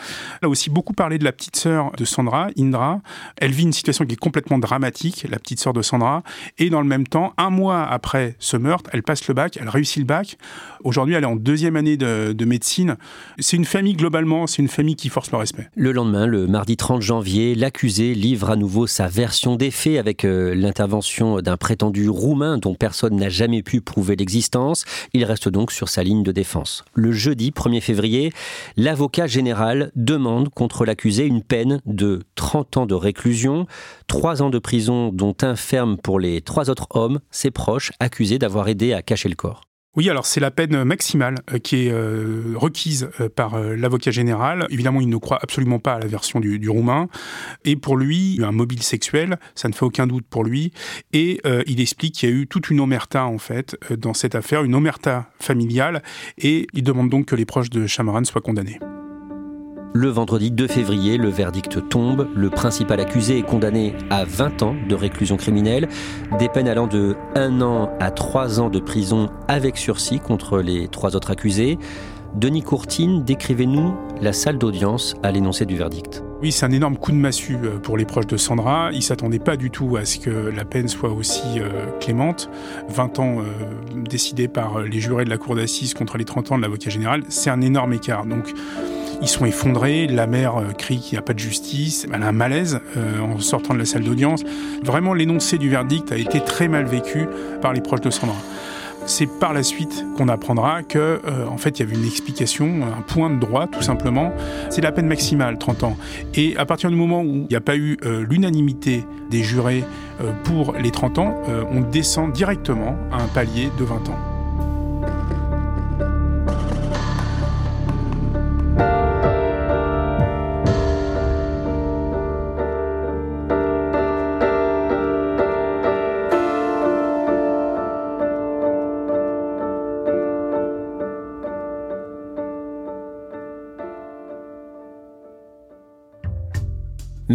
Elle 0.41 0.47
a 0.47 0.49
aussi 0.49 0.69
beaucoup 0.69 0.93
parlé 0.93 1.17
de 1.17 1.23
la 1.23 1.32
petite 1.32 1.56
sœur 1.56 1.91
de 1.91 2.06
Sandra, 2.06 2.47
Indra. 2.58 3.02
Elle 3.38 3.52
vit 3.52 3.63
une 3.63 3.73
situation 3.73 4.06
qui 4.06 4.13
est 4.13 4.17
complètement 4.17 4.60
dramatique, 4.60 5.26
la 5.30 5.39
petite 5.39 5.60
sœur 5.60 5.73
de 5.73 5.82
Sandra. 5.82 6.23
Et 6.58 6.69
dans 6.69 6.82
le 6.82 6.88
même 6.88 7.08
temps, 7.08 7.34
un 7.38 7.49
mois 7.49 7.84
après 7.84 8.36
ce 8.39 8.58
meurtre, 8.58 8.89
elle 8.93 9.04
passe 9.04 9.28
le 9.28 9.34
bac, 9.34 9.58
elle 9.60 9.69
réussit 9.69 9.97
le 9.97 10.06
bac. 10.06 10.38
Aujourd'hui, 10.84 11.15
elle 11.15 11.23
est 11.23 11.28
en 11.28 11.36
deuxième 11.36 11.76
année 11.76 11.97
de, 11.97 12.34
de 12.34 12.45
médecine. 12.45 12.97
C'est 13.39 13.58
une 13.58 13.65
famille, 13.65 13.93
globalement, 13.93 14.47
c'est 14.47 14.62
une 14.62 14.67
famille 14.67 14.95
qui 14.95 15.10
force 15.10 15.32
le 15.32 15.38
respect. 15.38 15.52
Le 15.75 15.91
lendemain, 15.91 16.25
le 16.25 16.47
mardi 16.47 16.77
30 16.77 17.01
janvier, 17.01 17.55
l'accusé 17.55 18.13
livre 18.13 18.49
à 18.49 18.55
nouveau 18.55 18.87
sa 18.87 19.07
version 19.07 19.55
des 19.55 19.71
faits 19.71 19.97
avec 19.97 20.25
euh, 20.25 20.55
l'intervention 20.55 21.41
d'un 21.41 21.57
prétendu 21.57 22.09
roumain 22.09 22.57
dont 22.57 22.75
personne 22.75 23.15
n'a 23.15 23.29
jamais 23.29 23.61
pu 23.61 23.81
prouver 23.81 24.15
l'existence. 24.15 24.85
Il 25.13 25.23
reste 25.25 25.49
donc 25.49 25.71
sur 25.71 25.89
sa 25.89 26.03
ligne 26.03 26.23
de 26.23 26.31
défense. 26.31 26.83
Le 26.93 27.11
jeudi 27.11 27.51
1er 27.51 27.81
février, 27.81 28.31
l'avocat 28.77 29.27
général 29.27 29.91
demande 29.95 30.49
contre 30.49 30.85
l'accusé 30.85 31.25
une 31.25 31.43
peine 31.43 31.81
de 31.85 32.23
30 32.35 32.77
ans 32.77 32.85
de 32.85 32.95
réclusion, 32.95 33.67
3 34.07 34.41
ans 34.41 34.49
de 34.49 34.59
prison 34.59 35.11
dont 35.13 35.35
un 35.41 35.55
ferme 35.55 35.97
pour 35.97 36.19
les 36.19 36.41
trois 36.41 36.69
autres 36.69 36.87
hommes, 36.91 37.19
ses 37.31 37.51
proches, 37.51 37.91
accusés 37.99 38.39
d'avoir 38.39 38.67
aidé 38.67 38.93
à 38.93 39.01
cacher 39.01 39.29
le 39.29 39.35
corps. 39.35 39.61
Oui, 39.95 40.10
alors 40.10 40.25
c'est 40.25 40.39
la 40.39 40.49
peine 40.49 40.84
maximale 40.84 41.36
euh, 41.53 41.60
qui 41.60 41.86
est 41.86 41.91
euh, 41.91 42.53
requise 42.56 43.10
euh, 43.19 43.29
par 43.29 43.60
l'avocat 43.60 44.10
général. 44.10 44.65
Évidemment, 44.71 45.01
il 45.01 45.10
ne 45.10 45.17
croit 45.17 45.38
absolument 45.39 45.77
pas 45.77 45.93
à 45.93 45.99
la 45.99 46.08
version 46.08 46.39
du, 46.39 46.69
roumain. 46.69 47.08
Et 47.63 47.75
pour 47.75 47.95
lui, 47.95 48.39
un 48.43 48.51
mobile 48.51 48.82
sexuel, 48.82 49.38
ça 49.53 49.67
ne 49.67 49.73
fait 49.73 49.86
aucun 49.86 50.08
doute 50.08 50.25
pour 50.27 50.43
lui. 50.43 50.71
Et 51.12 51.41
il 51.67 51.79
explique 51.79 52.15
qu'il 52.15 52.29
y 52.29 52.32
a 52.32 52.36
eu 52.36 52.47
toute 52.47 52.69
une 52.69 52.79
omerta, 52.79 53.25
en 53.25 53.38
fait, 53.38 53.77
dans 53.91 54.13
cette 54.13 54.36
affaire, 54.36 54.63
une 54.63 54.75
omerta 54.75 55.27
familiale. 55.39 56.01
Et 56.38 56.67
il 56.73 56.84
demande 56.84 57.10
donc 57.10 57.27
que 57.27 57.36
les 57.36 57.45
proches 57.45 57.69
de 57.69 57.86
Chamaran 57.86 58.23
soient 58.23 58.41
condamnés. 58.41 58.79
Le 59.95 60.10
vendredi 60.10 60.49
2 60.49 60.67
février, 60.67 61.17
le 61.17 61.29
verdict 61.29 61.88
tombe. 61.88 62.27
Le 62.36 62.49
principal 62.49 62.99
accusé 62.99 63.38
est 63.38 63.43
condamné 63.43 63.93
à 64.10 64.25
20 64.25 64.63
ans 64.63 64.75
de 64.89 64.95
réclusion 64.95 65.38
criminelle, 65.38 65.88
des 66.39 66.49
peines 66.49 66.67
allant 66.67 66.88
de 66.88 67.15
1 67.36 67.62
an 67.62 67.91
à 67.99 68.10
3 68.10 68.60
ans 68.60 68.71
de 68.71 68.79
prison 68.79 69.29
avec 69.47 69.77
sursis 69.77 70.19
contre 70.19 70.62
les 70.62 70.88
trois 70.88 71.15
autres 71.15 71.29
accusés. 71.29 71.77
Denis 72.34 72.63
Courtine, 72.63 73.23
décrivez-nous 73.23 73.93
la 74.19 74.34
salle 74.34 74.58
d'audience 74.58 75.13
à 75.21 75.32
l'énoncé 75.32 75.67
du 75.67 75.77
verdict. 75.77 76.23
Oui, 76.41 76.51
c'est 76.51 76.65
un 76.65 76.71
énorme 76.71 76.97
coup 76.97 77.12
de 77.12 77.17
massue 77.17 77.58
euh, 77.63 77.77
pour 77.77 77.95
les 77.95 78.06
proches 78.06 78.25
de 78.25 78.36
Sandra. 78.36 78.89
Ils 78.93 78.97
ne 78.97 79.01
s'attendaient 79.01 79.38
pas 79.38 79.58
du 79.58 79.69
tout 79.69 79.95
à 79.95 80.06
ce 80.06 80.17
que 80.17 80.32
la 80.32 80.65
peine 80.65 80.88
soit 80.88 81.12
aussi 81.12 81.60
euh, 81.60 81.86
clémente. 81.99 82.49
20 82.89 83.19
ans 83.19 83.38
euh, 83.38 83.43
décidés 84.10 84.47
par 84.47 84.79
les 84.79 84.99
jurés 84.99 85.25
de 85.25 85.29
la 85.29 85.38
cour 85.38 85.56
d'assises 85.56 85.93
contre 85.93 86.17
les 86.17 86.25
30 86.25 86.53
ans 86.53 86.58
de 86.58 86.63
l'avocat 86.63 86.89
général, 86.89 87.21
c'est 87.29 87.51
un 87.51 87.62
énorme 87.62 87.93
écart. 87.93 88.25
Donc, 88.25 88.56
ils 89.23 89.29
sont 89.29 89.45
effondrés, 89.45 90.05
la 90.05 90.27
mère 90.27 90.57
euh, 90.57 90.71
crie 90.77 90.99
qu'il 90.99 91.13
n'y 91.13 91.19
a 91.19 91.21
pas 91.21 91.33
de 91.33 91.39
justice, 91.39 92.05
elle 92.13 92.21
a 92.21 92.27
un 92.27 92.33
malaise 92.33 92.81
euh, 92.97 93.19
en 93.21 93.39
sortant 93.39 93.73
de 93.73 93.79
la 93.79 93.86
salle 93.86 94.03
d'audience. 94.03 94.43
Vraiment, 94.83 95.13
l'énoncé 95.13 95.57
du 95.57 95.69
verdict 95.69 96.12
a 96.12 96.17
été 96.17 96.41
très 96.41 96.67
mal 96.67 96.86
vécu 96.86 97.27
par 97.62 97.73
les 97.73 97.81
proches 97.81 98.01
de 98.01 98.09
Sandra. 98.09 98.36
C'est 99.05 99.27
par 99.27 99.53
la 99.53 99.63
suite 99.63 100.05
qu'on 100.17 100.27
apprendra 100.27 100.83
que, 100.83 101.21
euh, 101.25 101.47
en 101.47 101.57
fait, 101.57 101.79
il 101.79 101.83
y 101.83 101.86
avait 101.86 101.95
une 101.95 102.05
explication, 102.05 102.81
un 102.83 103.01
point 103.01 103.29
de 103.29 103.39
droit, 103.39 103.67
tout 103.67 103.81
simplement. 103.81 104.33
C'est 104.69 104.81
la 104.81 104.91
peine 104.91 105.07
maximale, 105.07 105.57
30 105.57 105.83
ans. 105.83 105.97
Et 106.36 106.55
à 106.57 106.65
partir 106.65 106.89
du 106.89 106.95
moment 106.95 107.21
où 107.21 107.33
il 107.33 107.47
n'y 107.49 107.55
a 107.55 107.62
pas 107.62 107.75
eu 107.75 107.97
l'unanimité 108.29 109.05
des 109.29 109.43
jurés 109.43 109.83
pour 110.45 110.73
les 110.73 110.91
30 110.91 111.19
ans, 111.19 111.41
on 111.71 111.81
descend 111.81 112.31
directement 112.31 112.95
à 113.12 113.21
un 113.21 113.27
palier 113.27 113.69
de 113.77 113.83
20 113.83 113.95
ans. 114.09 114.32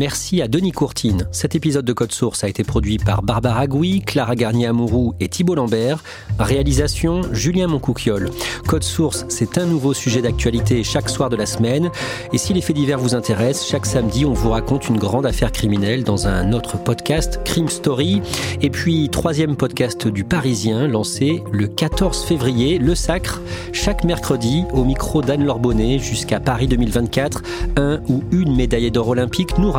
Merci 0.09 0.41
à 0.41 0.49
Denis 0.49 0.73
Courtine. 0.73 1.29
Cet 1.33 1.55
épisode 1.55 1.85
de 1.85 1.93
Code 1.93 2.13
Source 2.13 2.43
a 2.43 2.49
été 2.49 2.65
produit 2.65 2.97
par 2.97 3.23
Barbara 3.23 3.67
Gouy, 3.67 4.01
Clara 4.01 4.37
Garnier-Amouroux 4.37 5.13
et 5.21 5.29
Thibault 5.29 5.55
Lambert. 5.55 6.03
Réalisation 6.39 7.21
Julien 7.35 7.67
Moncouquiole. 7.67 8.31
Code 8.67 8.85
Source, 8.85 9.27
c'est 9.29 9.59
un 9.59 9.67
nouveau 9.67 9.93
sujet 9.93 10.23
d'actualité 10.23 10.83
chaque 10.83 11.11
soir 11.11 11.29
de 11.29 11.37
la 11.37 11.45
semaine. 11.45 11.91
Et 12.33 12.39
si 12.39 12.55
les 12.55 12.63
faits 12.63 12.75
divers 12.75 12.99
vous 12.99 13.15
intéressent, 13.15 13.69
chaque 13.69 13.85
samedi, 13.85 14.25
on 14.25 14.33
vous 14.33 14.49
raconte 14.49 14.89
une 14.89 14.97
grande 14.97 15.27
affaire 15.27 15.53
criminelle 15.53 16.05
dans 16.05 16.27
un 16.27 16.55
autre 16.55 16.83
podcast, 16.83 17.41
Crime 17.45 17.69
Story. 17.69 18.23
Et 18.63 18.71
puis, 18.71 19.11
troisième 19.11 19.57
podcast 19.57 20.09
du 20.09 20.25
Parisien, 20.25 20.89
lancé 20.89 21.43
le 21.53 21.67
14 21.67 22.25
février, 22.25 22.79
Le 22.79 22.95
Sacre, 22.95 23.43
chaque 23.75 24.05
mercredi, 24.05 24.65
au 24.73 24.85
micro 24.85 25.21
d'Anne 25.21 25.45
Lorbonnet, 25.45 25.99
jusqu'à 25.99 26.41
Paris 26.41 26.67
2024. 26.67 27.43
Un 27.77 28.01
ou 28.09 28.23
une 28.33 28.57
médaillée 28.57 28.91
d'or 28.91 29.09
olympique 29.09 29.59
nous 29.59 29.71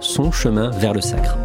son 0.00 0.32
chemin 0.32 0.70
vers 0.70 0.94
le 0.94 1.00
sacre. 1.00 1.36